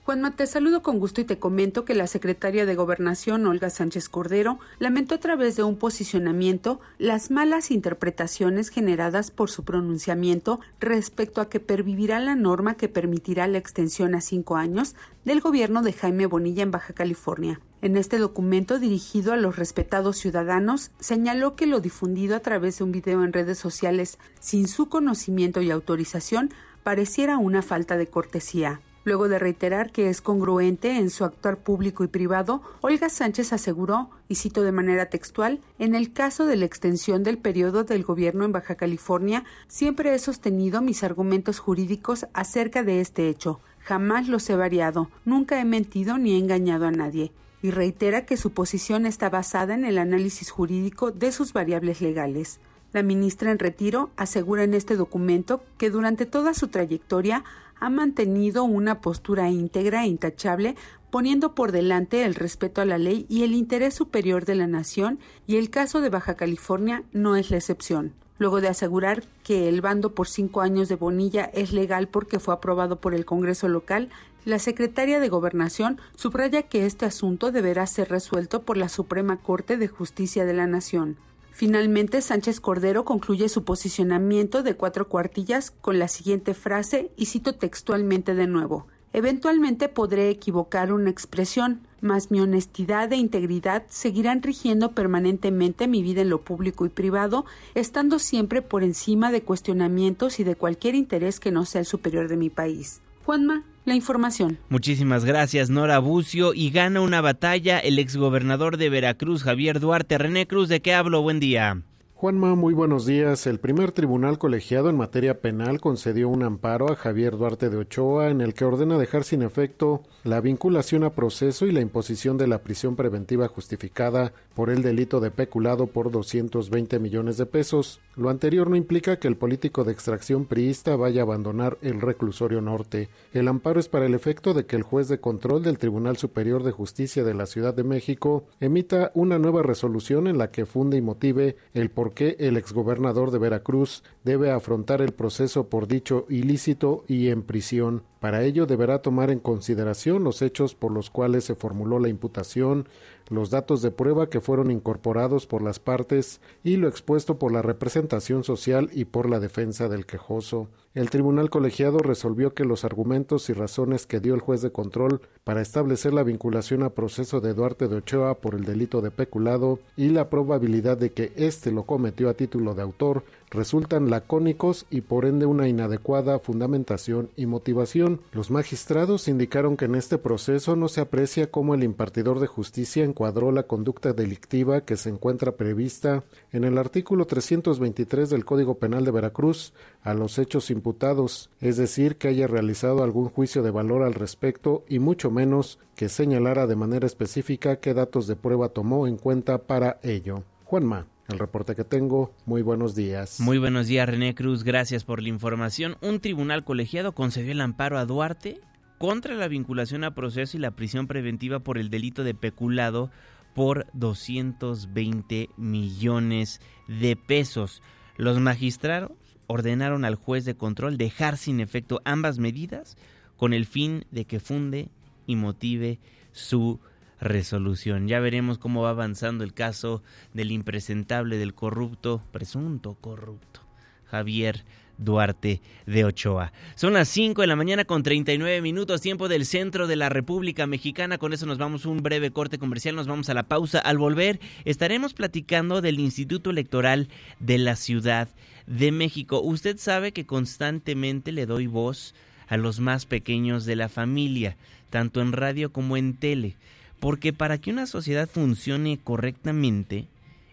[0.05, 4.09] Juanma, te saludo con gusto y te comento que la secretaria de Gobernación, Olga Sánchez
[4.09, 11.41] Cordero, lamentó a través de un posicionamiento las malas interpretaciones generadas por su pronunciamiento respecto
[11.41, 15.93] a que pervivirá la norma que permitirá la extensión a cinco años del gobierno de
[15.93, 17.61] Jaime Bonilla en Baja California.
[17.81, 22.83] En este documento dirigido a los respetados ciudadanos, señaló que lo difundido a través de
[22.83, 26.51] un video en redes sociales sin su conocimiento y autorización
[26.83, 28.81] pareciera una falta de cortesía.
[29.05, 34.11] Luego de reiterar que es congruente en su actuar público y privado, Olga Sánchez aseguró,
[34.29, 38.45] y cito de manera textual, en el caso de la extensión del periodo del gobierno
[38.45, 43.61] en Baja California, siempre he sostenido mis argumentos jurídicos acerca de este hecho.
[43.81, 48.53] Jamás los he variado, nunca he mentido ni engañado a nadie y reitera que su
[48.53, 52.61] posición está basada en el análisis jurídico de sus variables legales.
[52.93, 57.45] La ministra en retiro asegura en este documento que durante toda su trayectoria
[57.83, 60.77] ha mantenido una postura íntegra e intachable,
[61.11, 65.19] poniendo por delante el respeto a la ley y el interés superior de la nación,
[65.49, 68.13] y el caso de Baja California no es la excepción.
[68.39, 72.55] Luego de asegurar que el bando por cinco años de Bonilla es legal porque fue
[72.55, 74.11] aprobado por el Congreso local,
[74.45, 79.77] la secretaria de Gobernación subraya que este asunto deberá ser resuelto por la Suprema Corte
[79.77, 81.17] de Justicia de la Nación.
[81.53, 87.55] Finalmente, Sánchez Cordero concluye su posicionamiento de cuatro cuartillas con la siguiente frase, y cito
[87.55, 88.87] textualmente de nuevo.
[89.13, 96.23] Eventualmente podré equivocar una expresión, mas mi honestidad e integridad seguirán rigiendo permanentemente mi vida
[96.23, 101.39] en lo público y privado, estando siempre por encima de cuestionamientos y de cualquier interés
[101.39, 103.03] que no sea el superior de mi país.
[103.27, 104.59] Juanma, la información.
[104.69, 106.55] Muchísimas gracias, Nora Bucio.
[106.55, 110.19] Y gana una batalla el exgobernador de Veracruz, Javier Duarte.
[110.19, 111.23] René Cruz, ¿de qué hablo?
[111.23, 111.83] Buen día.
[112.23, 113.49] Juanma, muy buenos días.
[113.49, 118.29] El primer tribunal colegiado en materia penal concedió un amparo a Javier Duarte de Ochoa
[118.29, 122.47] en el que ordena dejar sin efecto la vinculación a proceso y la imposición de
[122.47, 128.01] la prisión preventiva justificada por el delito de peculado por 220 millones de pesos.
[128.15, 132.61] Lo anterior no implica que el político de extracción priista vaya a abandonar el reclusorio
[132.61, 133.09] norte.
[133.33, 136.63] El amparo es para el efecto de que el juez de control del Tribunal Superior
[136.63, 140.99] de Justicia de la Ciudad de México emita una nueva resolución en la que funde
[140.99, 146.27] y motive el por que el exgobernador de Veracruz debe afrontar el proceso por dicho
[146.29, 148.03] ilícito y en prisión.
[148.21, 152.89] Para ello deberá tomar en consideración los hechos por los cuales se formuló la imputación,
[153.33, 157.63] los datos de prueba que fueron incorporados por las partes y lo expuesto por la
[157.63, 160.69] representación social y por la defensa del quejoso.
[160.95, 165.23] El tribunal colegiado resolvió que los argumentos y razones que dio el juez de control
[165.43, 169.79] para establecer la vinculación a proceso de Duarte de Ochoa por el delito de peculado
[169.97, 175.03] y la probabilidad de que éste lo cometió a título de autor resultan lacónicos y
[175.03, 178.21] por ende una inadecuada fundamentación y motivación.
[178.33, 183.05] Los magistrados indicaron que en este proceso no se aprecia cómo el impartidor de justicia
[183.05, 189.05] encuadró la conducta delictiva que se encuentra prevista en el artículo 323 del Código Penal
[189.05, 189.73] de Veracruz
[190.03, 194.83] a los hechos imputados, es decir, que haya realizado algún juicio de valor al respecto
[194.89, 199.59] y mucho menos que señalara de manera específica qué datos de prueba tomó en cuenta
[199.59, 200.43] para ello.
[200.65, 202.35] Juanma el reporte que tengo.
[202.47, 203.41] Muy buenos días.
[203.41, 204.65] Muy buenos días, René Cruz.
[204.65, 205.97] Gracias por la información.
[206.01, 208.61] Un tribunal colegiado concedió el amparo a Duarte
[208.99, 213.11] contra la vinculación a proceso y la prisión preventiva por el delito de peculado
[213.55, 217.83] por 220 millones de pesos.
[218.17, 219.13] Los magistrados
[219.47, 222.97] ordenaron al juez de control dejar sin efecto ambas medidas
[223.37, 224.89] con el fin de que funde
[225.27, 225.99] y motive
[226.33, 226.81] su
[227.23, 228.09] resolución.
[228.09, 230.03] Ya veremos cómo va avanzando el caso
[230.35, 233.61] del impresentable, del corrupto, presunto corrupto,
[234.07, 234.65] Javier
[234.99, 236.53] Duarte de Ochoa.
[236.75, 240.67] Son las 5 de la mañana con 39 minutos, tiempo del centro de la República
[240.67, 241.19] Mexicana.
[241.19, 243.79] Con eso nos vamos a un breve corte comercial, nos vamos a la pausa.
[243.79, 247.09] Al volver estaremos platicando del Instituto Electoral
[247.41, 248.29] de la Ciudad
[248.67, 249.41] de México.
[249.41, 252.15] Usted sabe que constantemente le doy voz
[252.49, 254.57] a los más pequeños de la familia,
[254.91, 256.57] tanto en radio como en tele.
[257.03, 260.07] Porque para que una sociedad funcione correctamente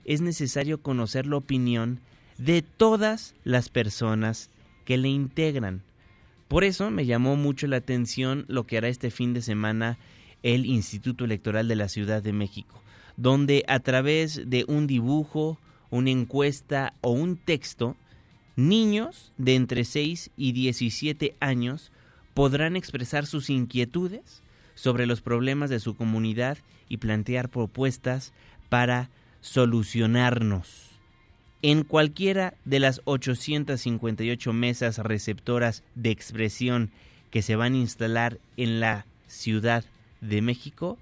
[0.03, 1.99] es necesario conocer la opinión
[2.39, 4.49] de todas las personas
[4.83, 5.83] que le integran.
[6.47, 9.99] Por eso me llamó mucho la atención lo que hará este fin de semana
[10.41, 12.81] el Instituto Electoral de la Ciudad de México,
[13.15, 15.59] donde a través de un dibujo,
[15.91, 17.95] una encuesta o un texto,
[18.55, 21.91] niños de entre 6 y 17 años
[22.33, 24.41] podrán expresar sus inquietudes
[24.79, 26.57] sobre los problemas de su comunidad
[26.87, 28.31] y plantear propuestas
[28.69, 29.09] para
[29.41, 30.91] solucionarnos.
[31.61, 36.91] En cualquiera de las 858 mesas receptoras de expresión
[37.29, 39.83] que se van a instalar en la Ciudad
[40.21, 40.97] de México,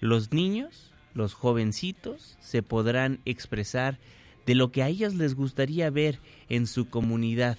[0.00, 3.96] los niños, los jovencitos, se podrán expresar
[4.44, 6.18] de lo que a ellos les gustaría ver
[6.50, 7.56] en su comunidad.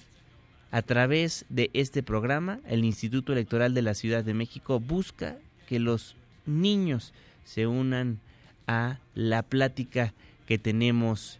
[0.70, 5.36] A través de este programa, el Instituto Electoral de la Ciudad de México busca
[5.66, 7.12] que los niños
[7.44, 8.20] se unan
[8.66, 10.14] a la plática
[10.46, 11.38] que tenemos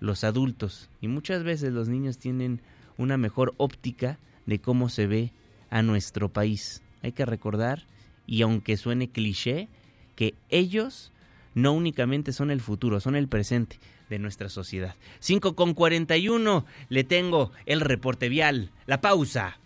[0.00, 0.88] los adultos.
[1.00, 2.60] Y muchas veces los niños tienen
[2.98, 5.32] una mejor óptica de cómo se ve
[5.70, 6.82] a nuestro país.
[7.02, 7.84] Hay que recordar,
[8.26, 9.68] y aunque suene cliché,
[10.16, 11.10] que ellos
[11.54, 13.78] no únicamente son el futuro, son el presente
[14.10, 14.94] de nuestra sociedad.
[15.20, 19.58] 5 con 41, le tengo el reporte vial, la pausa.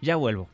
[0.00, 0.48] Ya vuelvo.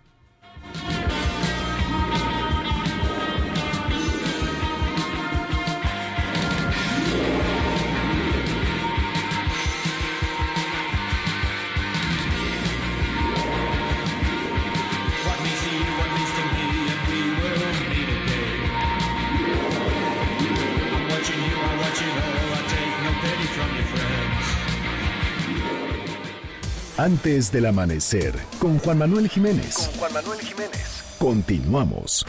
[27.07, 29.77] Antes del amanecer, con Juan Manuel Jiménez.
[29.77, 31.05] Con Juan Manuel Jiménez.
[31.21, 32.27] Continuamos.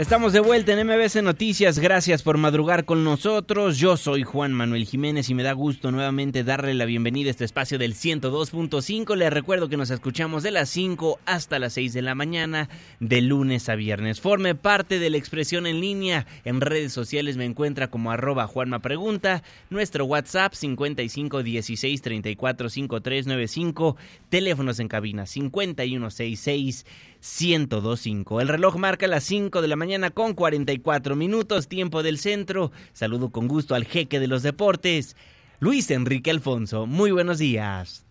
[0.00, 1.78] Estamos de vuelta en MBC Noticias.
[1.78, 3.76] Gracias por madrugar con nosotros.
[3.76, 7.44] Yo soy Juan Manuel Jiménez y me da gusto nuevamente darle la bienvenida a este
[7.44, 9.14] espacio del 102.5.
[9.14, 13.20] Les recuerdo que nos escuchamos de las 5 hasta las 6 de la mañana, de
[13.20, 14.22] lunes a viernes.
[14.22, 16.26] Forme parte de la expresión en línea.
[16.46, 19.42] En redes sociales me encuentra como arroba Juanma Pregunta.
[19.68, 23.96] Nuestro WhatsApp 55 16 34 53 95.
[24.30, 26.86] Teléfonos en cabina 5166
[27.20, 28.40] 1025.
[28.40, 32.72] El reloj marca las 5 de la mañana con 44 minutos, tiempo del centro.
[32.92, 35.16] Saludo con gusto al jeque de los deportes,
[35.58, 36.86] Luis Enrique Alfonso.
[36.86, 38.04] Muy buenos días.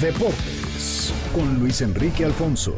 [0.00, 2.76] Deportes con Luis Enrique Alfonso.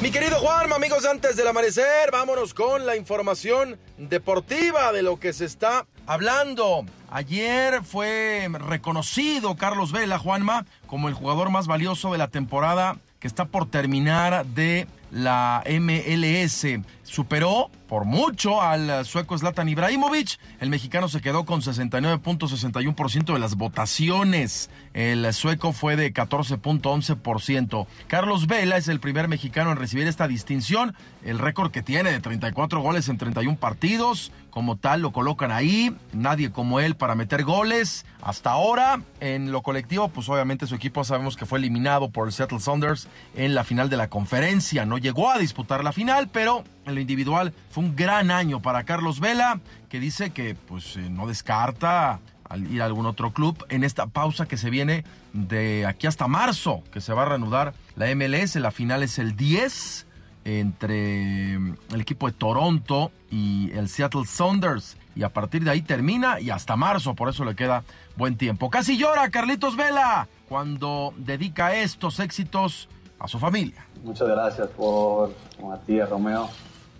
[0.00, 5.34] Mi querido Juan, amigos, antes del amanecer, vámonos con la información deportiva de lo que
[5.34, 6.86] se está hablando.
[7.12, 13.26] Ayer fue reconocido Carlos Vela, Juanma, como el jugador más valioso de la temporada que
[13.26, 16.66] está por terminar de la MLS.
[17.10, 20.38] Superó por mucho al sueco Zlatan Ibrahimovic.
[20.60, 24.70] El mexicano se quedó con 69.61% de las votaciones.
[24.94, 27.88] El sueco fue de 14.11%.
[28.06, 30.94] Carlos Vela es el primer mexicano en recibir esta distinción.
[31.24, 34.30] El récord que tiene de 34 goles en 31 partidos.
[34.50, 35.92] Como tal, lo colocan ahí.
[36.12, 38.06] Nadie como él para meter goles.
[38.22, 42.32] Hasta ahora, en lo colectivo, pues obviamente su equipo sabemos que fue eliminado por el
[42.32, 44.84] Seattle Saunders en la final de la conferencia.
[44.84, 48.84] No llegó a disputar la final, pero en lo individual fue un gran año para
[48.84, 53.64] Carlos Vela, que dice que pues eh, no descarta al ir a algún otro club
[53.68, 57.74] en esta pausa que se viene de aquí hasta marzo, que se va a reanudar
[57.94, 58.56] la MLS.
[58.56, 60.06] La final es el 10
[60.44, 64.96] entre mm, el equipo de Toronto y el Seattle Saunders.
[65.14, 67.84] Y a partir de ahí termina y hasta marzo, por eso le queda
[68.16, 68.70] buen tiempo.
[68.70, 73.86] Casi llora Carlitos Vela cuando dedica estos éxitos a su familia.
[74.02, 76.48] Muchas gracias por, Matías Romeo,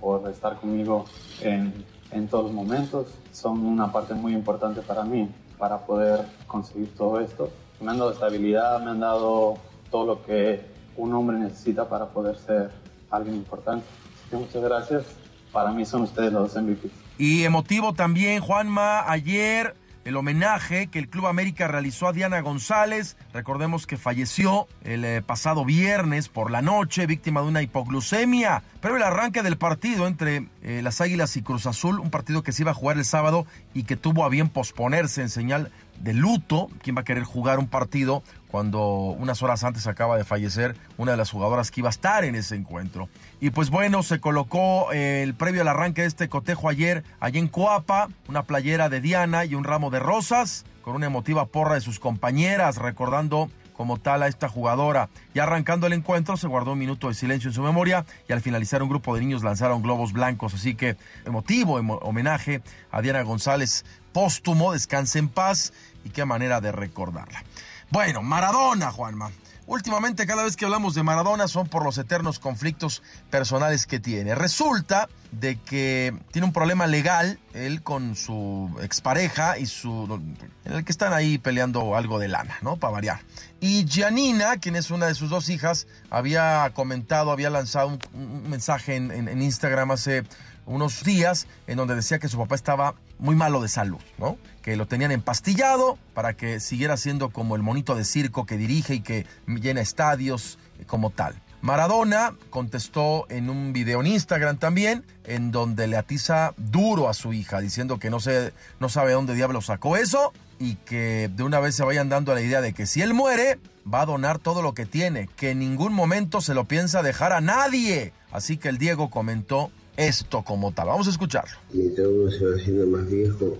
[0.00, 1.04] por estar conmigo
[1.40, 3.08] en, en todos los momentos.
[3.32, 5.28] Son una parte muy importante para mí,
[5.58, 7.50] para poder conseguir todo esto.
[7.80, 9.58] Me han dado estabilidad, me han dado
[9.90, 10.64] todo lo que
[10.96, 12.70] un hombre necesita para poder ser
[13.10, 13.84] alguien importante.
[14.32, 15.04] muchas gracias.
[15.52, 16.92] Para mí son ustedes los MVPs.
[17.18, 19.74] Y emotivo también, Juanma, ayer
[20.10, 23.16] el homenaje que el Club América realizó a Diana González.
[23.32, 28.64] Recordemos que falleció el eh, pasado viernes por la noche, víctima de una hipoglucemia.
[28.80, 32.50] Pero el arranque del partido entre eh, las Águilas y Cruz Azul, un partido que
[32.50, 36.12] se iba a jugar el sábado y que tuvo a bien posponerse en señal de
[36.12, 36.68] luto.
[36.82, 38.80] ¿Quién va a querer jugar un partido cuando
[39.18, 42.34] unas horas antes acaba de fallecer una de las jugadoras que iba a estar en
[42.34, 43.08] ese encuentro?
[43.40, 47.38] Y pues bueno, se colocó eh, el previo al arranque de este cotejo ayer, allá
[47.38, 51.74] en Coapa, una playera de Diana y un ramo de rosas, con una emotiva porra
[51.74, 55.08] de sus compañeras, recordando como tal a esta jugadora.
[55.32, 58.42] Y arrancando el encuentro se guardó un minuto de silencio en su memoria y al
[58.42, 60.52] finalizar un grupo de niños lanzaron globos blancos.
[60.52, 65.72] Así que emotivo homenaje a Diana González póstumo, descanse en paz
[66.04, 67.42] y qué manera de recordarla.
[67.90, 69.32] Bueno, Maradona, Juanma.
[69.66, 74.34] Últimamente cada vez que hablamos de Maradona son por los eternos conflictos personales que tiene.
[74.34, 80.20] Resulta de que tiene un problema legal él con su expareja y su
[80.64, 82.76] en el que están ahí peleando algo de lana, ¿no?
[82.76, 83.20] Para variar.
[83.60, 88.96] Y Gianina, quien es una de sus dos hijas, había comentado, había lanzado un, mensaje
[88.96, 90.24] en Instagram hace
[90.66, 94.38] unos días en donde decía que su papá estaba muy malo de salud, ¿no?
[94.62, 98.94] Que lo tenían empastillado para que siguiera siendo como el monito de circo que dirige
[98.94, 101.34] y que llena estadios como tal.
[101.62, 107.34] Maradona contestó en un video en Instagram también, en donde le atiza duro a su
[107.34, 111.60] hija, diciendo que no, sé, no sabe dónde diablo sacó eso y que de una
[111.60, 113.58] vez se vayan dando la idea de que si él muere,
[113.92, 117.32] va a donar todo lo que tiene, que en ningún momento se lo piensa dejar
[117.32, 118.12] a nadie.
[118.30, 120.88] Así que el Diego comentó esto como tal.
[120.88, 121.56] Vamos a escucharlo.
[121.72, 123.58] Mientras uno se va haciendo más viejo,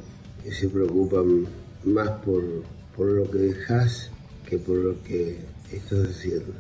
[0.49, 1.23] se preocupa
[1.85, 2.45] más por,
[2.97, 4.11] por lo que dejas
[4.49, 5.39] que por lo que
[5.73, 6.53] estás haciendo.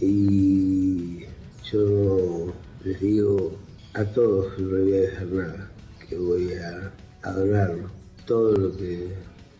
[0.00, 1.24] Y
[1.70, 2.52] yo
[2.84, 3.52] les digo
[3.94, 5.70] a todos, no voy a dejar nada,
[6.08, 7.90] que voy a adorarlo.
[8.26, 9.08] Todo lo que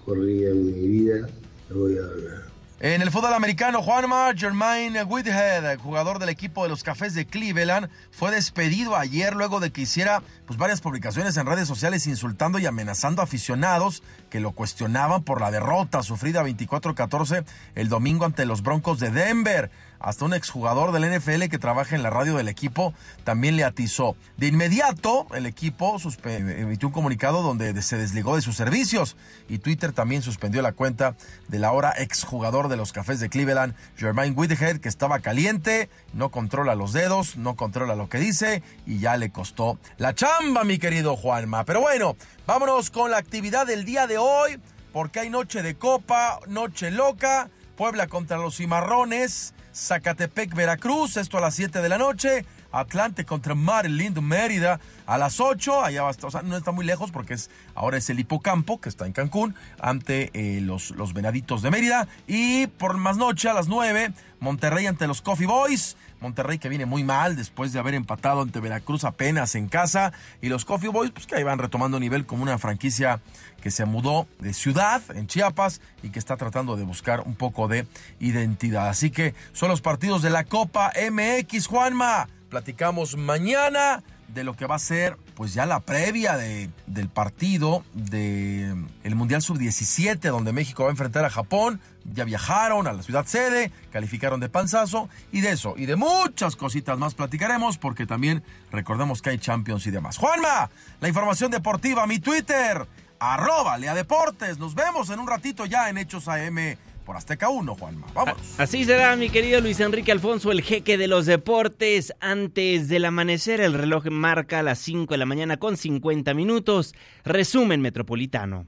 [0.04, 1.28] corría en mi vida,
[1.70, 2.53] lo voy a adorar.
[2.84, 7.88] En el fútbol americano, Juanma Jermaine Whitehead, jugador del equipo de los Cafés de Cleveland,
[8.10, 12.66] fue despedido ayer luego de que hiciera pues, varias publicaciones en redes sociales insultando y
[12.66, 18.62] amenazando a aficionados que lo cuestionaban por la derrota sufrida 24-14 el domingo ante los
[18.62, 19.70] Broncos de Denver.
[19.98, 24.16] Hasta un exjugador del NFL que trabaja en la radio del equipo también le atizó.
[24.36, 29.16] De inmediato, el equipo emitió un comunicado donde se desligó de sus servicios
[29.48, 31.16] y Twitter también suspendió la cuenta
[31.48, 36.74] del ahora exjugador de los Cafés de Cleveland, Jermaine Whitehead, que estaba caliente, no controla
[36.74, 41.16] los dedos, no controla lo que dice y ya le costó la chamba, mi querido
[41.16, 41.64] Juanma.
[41.64, 42.16] Pero bueno,
[42.46, 44.60] vámonos con la actividad del día de hoy,
[44.92, 51.40] porque hay noche de copa, noche loca, Puebla contra los Cimarrones, Zacatepec, Veracruz, esto a
[51.40, 52.46] las 7 de la noche.
[52.70, 55.84] Atlante contra Maryland, Mérida a las 8.
[55.84, 58.88] Allá va, o sea, no está muy lejos porque es ahora es el hipocampo que
[58.88, 62.08] está en Cancún ante eh, los, los Venaditos de Mérida.
[62.26, 65.96] Y por más noche a las 9, Monterrey ante los Coffee Boys.
[66.24, 70.14] Monterrey que viene muy mal después de haber empatado ante Veracruz apenas en casa.
[70.40, 73.20] Y los Coffee Boys, pues que ahí van retomando nivel como una franquicia
[73.60, 77.68] que se mudó de ciudad en Chiapas y que está tratando de buscar un poco
[77.68, 77.86] de
[78.20, 78.88] identidad.
[78.88, 82.26] Así que son los partidos de la Copa MX, Juanma.
[82.48, 87.84] Platicamos mañana de lo que va a ser pues ya la previa de, del partido
[87.92, 91.80] del el Mundial Sub-17 donde México va a enfrentar a Japón.
[92.04, 96.54] Ya viajaron a la ciudad sede, calificaron de panzazo y de eso y de muchas
[96.54, 100.18] cositas más platicaremos porque también recordemos que hay Champions y demás.
[100.18, 100.70] Juanma,
[101.00, 102.86] la información deportiva, mi Twitter,
[103.18, 104.58] arroba Lea Deportes.
[104.58, 108.06] Nos vemos en un ratito ya en Hechos AM por Azteca 1, Juanma.
[108.14, 108.36] Vamos.
[108.58, 112.14] Así será, mi querido Luis Enrique Alfonso, el jeque de los deportes.
[112.20, 116.94] Antes del amanecer, el reloj marca las 5 de la mañana con 50 minutos.
[117.24, 118.66] Resumen metropolitano.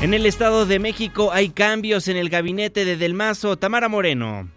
[0.00, 3.56] En el Estado de México hay cambios en el gabinete de Del Mazo.
[3.56, 4.48] Tamara Moreno.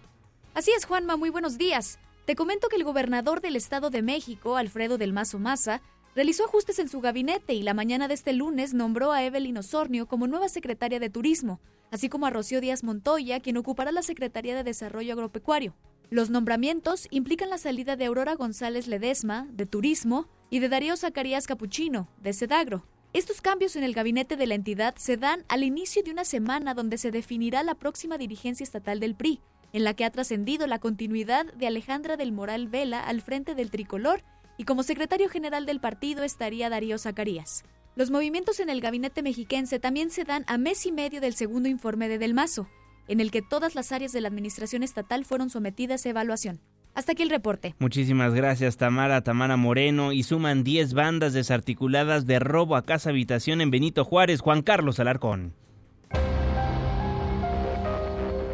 [0.54, 1.98] Así es, Juanma, muy buenos días.
[2.26, 5.82] Te comento que el gobernador del Estado de México, Alfredo Del Mazo Maza,
[6.16, 10.08] realizó ajustes en su gabinete y la mañana de este lunes nombró a Evelyn Osornio
[10.08, 11.60] como nueva secretaria de Turismo,
[11.92, 15.76] así como a Rocío Díaz Montoya, quien ocupará la Secretaría de Desarrollo Agropecuario.
[16.10, 21.48] Los nombramientos implican la salida de Aurora González Ledesma, de Turismo, y de Darío Zacarías
[21.48, 22.86] Capuchino, de Sedagro.
[23.14, 26.74] Estos cambios en el gabinete de la entidad se dan al inicio de una semana
[26.74, 29.40] donde se definirá la próxima dirigencia estatal del PRI,
[29.72, 33.72] en la que ha trascendido la continuidad de Alejandra del Moral Vela al frente del
[33.72, 34.24] tricolor
[34.58, 37.64] y como secretario general del partido estaría Darío Zacarías.
[37.96, 41.68] Los movimientos en el gabinete mexiquense también se dan a mes y medio del segundo
[41.68, 42.68] informe de Del Mazo,
[43.08, 46.62] en el que todas las áreas de la administración estatal fueron sometidas a evaluación.
[46.94, 47.76] Hasta aquí el reporte.
[47.80, 50.12] Muchísimas gracias Tamara, Tamara Moreno.
[50.12, 54.42] Y suman 10 bandas desarticuladas de robo a casa habitación en Benito Juárez.
[54.42, 55.54] Juan Carlos Alarcón.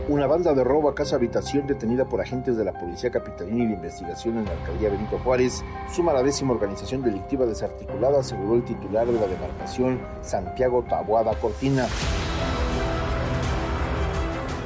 [0.09, 3.67] Una banda de robo a casa habitación detenida por agentes de la Policía Capitalina y
[3.67, 8.63] de Investigación en la Alcaldía Benito Juárez suma la décima organización delictiva desarticulada, aseguró el
[8.63, 11.87] titular de la demarcación, Santiago Taboada Cortina.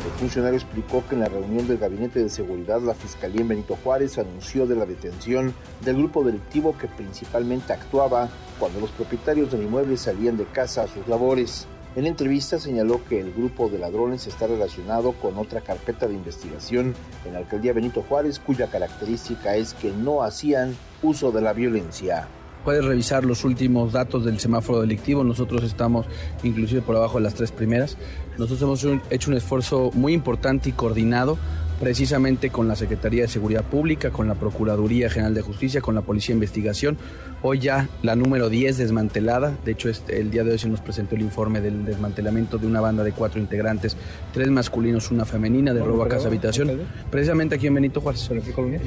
[0.05, 3.75] El funcionario explicó que en la reunión del Gabinete de Seguridad, la Fiscalía en Benito
[3.83, 8.29] Juárez anunció de la detención del grupo delictivo que principalmente actuaba
[8.59, 11.67] cuando los propietarios del inmueble salían de casa a sus labores.
[11.93, 16.93] En entrevista señaló que el grupo de ladrones está relacionado con otra carpeta de investigación
[17.25, 22.29] en la alcaldía Benito Juárez, cuya característica es que no hacían uso de la violencia.
[22.63, 25.25] Puedes revisar los últimos datos del semáforo delictivo.
[25.25, 26.05] Nosotros estamos
[26.43, 27.97] inclusive por abajo de las tres primeras.
[28.37, 31.37] Nosotros hemos hecho un esfuerzo muy importante y coordinado
[31.81, 36.01] precisamente con la Secretaría de Seguridad Pública, con la Procuraduría General de Justicia, con la
[36.01, 36.95] Policía de Investigación.
[37.41, 40.79] Hoy ya la número 10 desmantelada, de hecho este, el día de hoy se nos
[40.79, 43.97] presentó el informe del desmantelamiento de una banda de cuatro integrantes,
[44.31, 46.69] tres masculinos, una femenina, de robo a casa habitación,
[47.09, 48.29] precisamente aquí en Benito Juárez.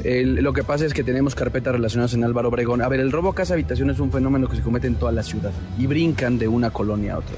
[0.04, 2.80] El, lo que pasa es que tenemos carpetas relacionadas en Álvaro Obregón.
[2.80, 5.10] A ver, el robo a casa habitación es un fenómeno que se comete en toda
[5.10, 7.34] la ciudad y brincan de una colonia a otra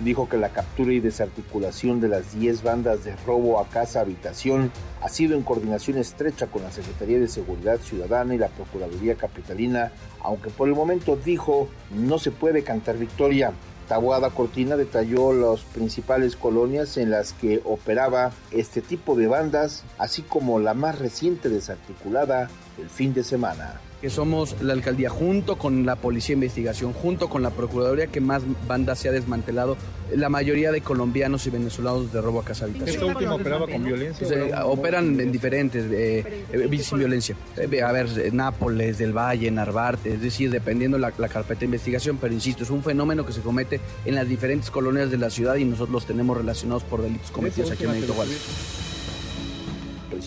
[0.00, 4.70] dijo que la captura y desarticulación de las 10 bandas de robo a casa habitación
[5.00, 9.92] ha sido en coordinación estrecha con la Secretaría de Seguridad Ciudadana y la Procuraduría Capitalina,
[10.22, 13.52] aunque por el momento dijo no se puede cantar victoria.
[13.88, 20.20] Tabuada Cortina detalló las principales colonias en las que operaba este tipo de bandas, así
[20.20, 25.84] como la más reciente desarticulada el fin de semana que somos la alcaldía junto con
[25.84, 29.76] la policía de investigación, junto con la procuraduría que más bandas se ha desmantelado,
[30.14, 32.94] la mayoría de colombianos y venezolanos de robo a casa habitación.
[32.94, 34.66] ¿Este último operaba con violencia?
[34.66, 37.36] operan en diferentes, eh, eh, sin violencia.
[37.56, 42.18] Eh, a ver, Nápoles, del Valle, Narvarte, es decir, dependiendo la, la carpeta de investigación,
[42.20, 45.56] pero insisto, es un fenómeno que se comete en las diferentes colonias de la ciudad
[45.56, 48.87] y nosotros los tenemos relacionados por delitos cometidos aquí en Benito Juárez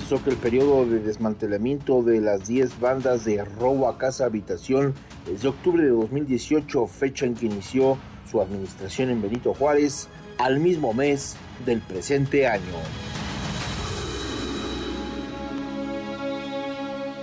[0.02, 4.96] precisó que el periodo de desmantelamiento de las 10 bandas de robo a casa habitación
[5.32, 8.00] es de octubre de 2018, fecha en que inició
[8.30, 11.36] su administración en Benito Juárez, al mismo mes
[11.68, 12.64] del presente año.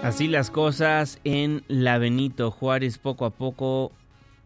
[0.05, 3.91] Así las cosas en la Benito Juárez poco a poco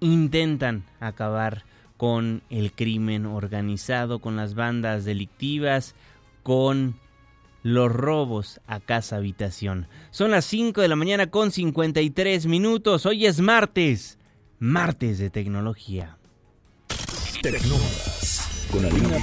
[0.00, 1.64] intentan acabar
[1.98, 5.94] con el crimen organizado, con las bandas delictivas,
[6.42, 6.94] con
[7.62, 9.88] los robos a casa habitación.
[10.10, 13.06] Son las 5 de la mañana con 53 minutos.
[13.06, 14.18] Hoy es martes,
[14.58, 16.18] martes de tecnología.
[18.70, 19.18] Con Alina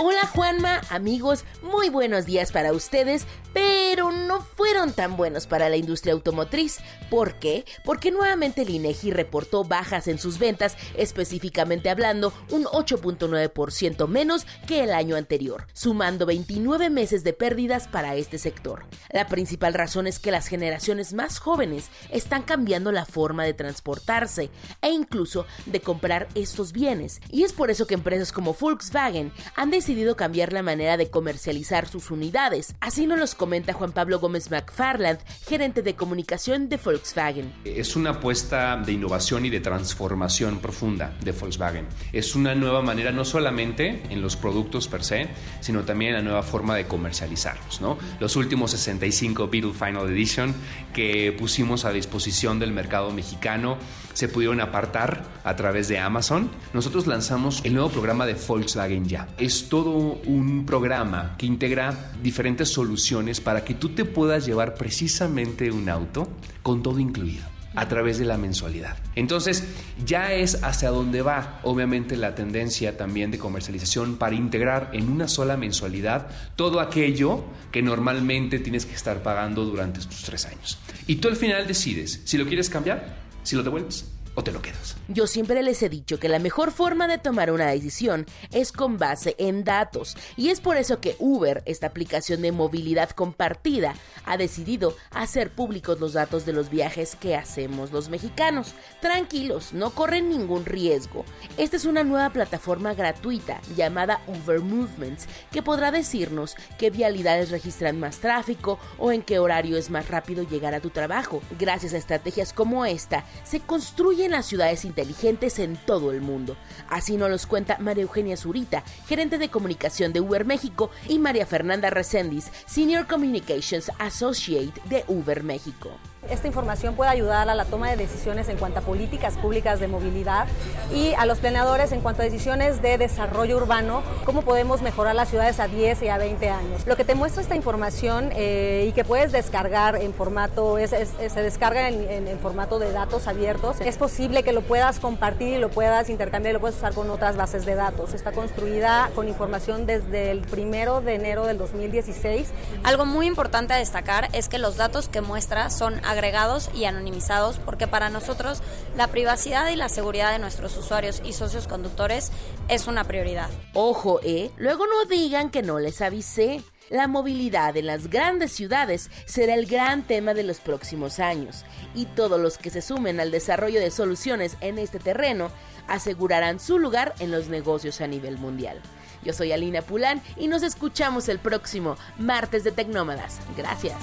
[0.00, 5.76] Hola Juanma, amigos, muy buenos días para ustedes, pero no fueron tan buenos para la
[5.76, 6.78] industria automotriz.
[7.10, 7.64] ¿Por qué?
[7.84, 14.84] Porque nuevamente el INEGI reportó bajas en sus ventas, específicamente hablando un 8.9% menos que
[14.84, 18.84] el año anterior, sumando 29 meses de pérdidas para este sector.
[19.10, 24.50] La principal razón es que las generaciones más jóvenes están cambiando la forma de transportarse
[24.80, 29.70] e incluso de comprar estos bienes, y es por eso que empresas como Volkswagen han
[29.70, 32.74] decidido decidido cambiar la manera de comercializar sus unidades.
[32.78, 37.50] Así nos los comenta Juan Pablo Gómez McFarland, gerente de comunicación de Volkswagen.
[37.64, 41.86] Es una apuesta de innovación y de transformación profunda de Volkswagen.
[42.12, 45.28] Es una nueva manera no solamente en los productos per se,
[45.60, 47.80] sino también en la nueva forma de comercializarlos.
[47.80, 47.96] ¿no?
[48.20, 50.54] Los últimos 65 Beetle Final Edition
[50.92, 53.78] que pusimos a disposición del mercado mexicano
[54.18, 56.50] se pudieron apartar a través de Amazon.
[56.72, 59.28] Nosotros lanzamos el nuevo programa de Volkswagen Ya.
[59.38, 65.70] Es todo un programa que integra diferentes soluciones para que tú te puedas llevar precisamente
[65.70, 66.28] un auto
[66.64, 67.44] con todo incluido
[67.76, 68.96] a través de la mensualidad.
[69.14, 69.62] Entonces,
[70.04, 75.28] ya es hacia donde va, obviamente, la tendencia también de comercialización para integrar en una
[75.28, 76.26] sola mensualidad
[76.56, 80.76] todo aquello que normalmente tienes que estar pagando durante estos tres años.
[81.06, 84.04] Y tú al final decides si lo quieres cambiar si lo devuelves
[84.42, 84.96] te lo quedas.
[85.08, 88.98] Yo siempre les he dicho que la mejor forma de tomar una decisión es con
[88.98, 94.36] base en datos y es por eso que Uber, esta aplicación de movilidad compartida, ha
[94.36, 98.74] decidido hacer públicos los datos de los viajes que hacemos los mexicanos.
[99.00, 101.24] Tranquilos, no corren ningún riesgo.
[101.56, 107.98] Esta es una nueva plataforma gratuita llamada Uber Movements que podrá decirnos qué vialidades registran
[107.98, 111.42] más tráfico o en qué horario es más rápido llegar a tu trabajo.
[111.58, 116.56] Gracias a estrategias como esta, se construyen las ciudades inteligentes en todo el mundo.
[116.88, 121.46] Así nos los cuenta María Eugenia Zurita, gerente de comunicación de Uber México, y María
[121.46, 125.90] Fernanda Reséndiz, Senior Communications Associate de Uber México.
[126.30, 129.88] Esta información puede ayudar a la toma de decisiones en cuanto a políticas públicas de
[129.88, 130.46] movilidad
[130.92, 135.28] y a los planeadores en cuanto a decisiones de desarrollo urbano, cómo podemos mejorar las
[135.28, 136.86] ciudades a 10 y a 20 años.
[136.86, 141.88] Lo que te muestra esta información eh, y que puedes descargar en formato, se descarga
[141.88, 146.10] en, en, formato de datos abiertos, es posible que lo puedas compartir y lo puedas
[146.10, 148.12] intercambiar y lo puedas usar con otras bases de datos.
[148.12, 152.48] Está construida con información desde el primero de enero del 2016.
[152.82, 157.58] Algo muy importante a destacar es que los datos que muestra son agregados y anonimizados
[157.58, 158.62] porque para nosotros
[158.96, 162.32] la privacidad y la seguridad de nuestros usuarios y socios conductores
[162.68, 163.50] es una prioridad.
[163.74, 164.50] Ojo, ¿eh?
[164.56, 166.62] Luego no digan que no les avisé.
[166.90, 172.06] La movilidad en las grandes ciudades será el gran tema de los próximos años y
[172.06, 175.50] todos los que se sumen al desarrollo de soluciones en este terreno
[175.86, 178.80] asegurarán su lugar en los negocios a nivel mundial.
[179.22, 183.40] Yo soy Alina Pulán y nos escuchamos el próximo martes de Tecnómadas.
[183.56, 183.96] Gracias.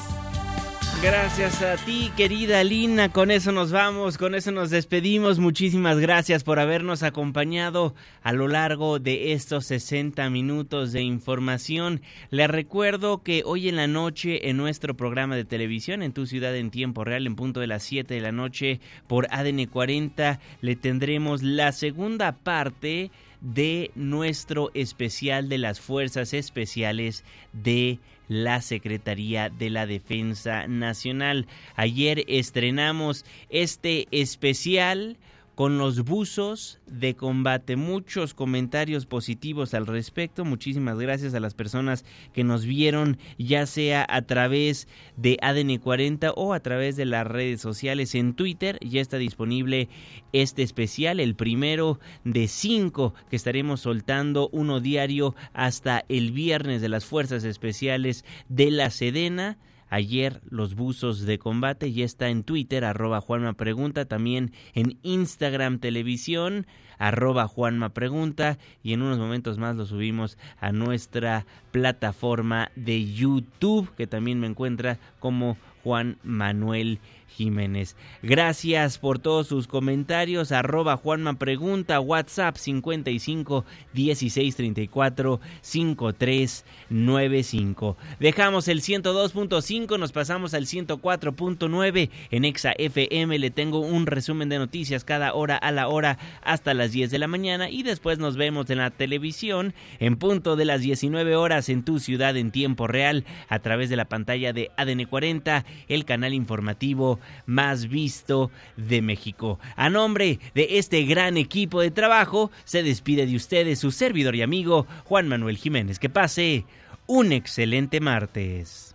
[1.01, 3.11] Gracias a ti, querida Lina.
[3.11, 5.37] Con eso nos vamos, con eso nos despedimos.
[5.37, 7.93] Muchísimas gracias por habernos acompañado
[8.23, 12.01] a lo largo de estos 60 minutos de información.
[12.31, 16.55] Les recuerdo que hoy en la noche en nuestro programa de televisión en tu ciudad
[16.55, 20.75] en tiempo real, en punto de las 7 de la noche por ADN 40, le
[20.75, 27.23] tendremos la segunda parte de nuestro especial de las Fuerzas Especiales
[27.53, 31.47] de la Secretaría de la Defensa Nacional.
[31.75, 35.17] Ayer estrenamos este especial
[35.55, 37.77] con los buzos de combate.
[37.77, 40.43] Muchos comentarios positivos al respecto.
[40.45, 46.31] Muchísimas gracias a las personas que nos vieron, ya sea a través de ADN 40
[46.33, 48.13] o a través de las redes sociales.
[48.15, 49.87] En Twitter ya está disponible
[50.33, 56.89] este especial, el primero de cinco que estaremos soltando uno diario hasta el viernes de
[56.89, 59.57] las Fuerzas Especiales de la Sedena
[59.95, 61.93] ayer los buzos de combate.
[61.93, 66.67] Ya está en Twitter, arroba Juanma Pregunta, también en Instagram Televisión,
[66.97, 73.89] arroba Juanma Pregunta, y en unos momentos más lo subimos a nuestra plataforma de YouTube,
[73.95, 77.95] que también me encuentra como Juan Manuel Jiménez.
[78.23, 80.51] Gracias por todos sus comentarios.
[80.51, 87.97] Arroba Juanma Pregunta, WhatsApp 55 16 34 53 95.
[88.19, 93.37] Dejamos el 102.5, nos pasamos al 104.9 en Exa FM.
[93.37, 97.19] Le tengo un resumen de noticias cada hora a la hora hasta las 10 de
[97.19, 101.69] la mañana y después nos vemos en la televisión en punto de las 19 horas
[101.69, 106.05] en tu ciudad en tiempo real a través de la pantalla de ADN 40, el
[106.05, 109.59] canal informativo más visto de México.
[109.75, 114.41] A nombre de este gran equipo de trabajo, se despide de ustedes su servidor y
[114.41, 115.99] amigo Juan Manuel Jiménez.
[115.99, 116.65] Que pase
[117.07, 118.94] un excelente martes.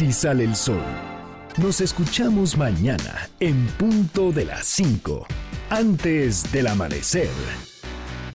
[0.00, 0.80] Si sale el sol.
[1.58, 5.26] Nos escuchamos mañana en punto de las 5,
[5.68, 7.28] antes del amanecer.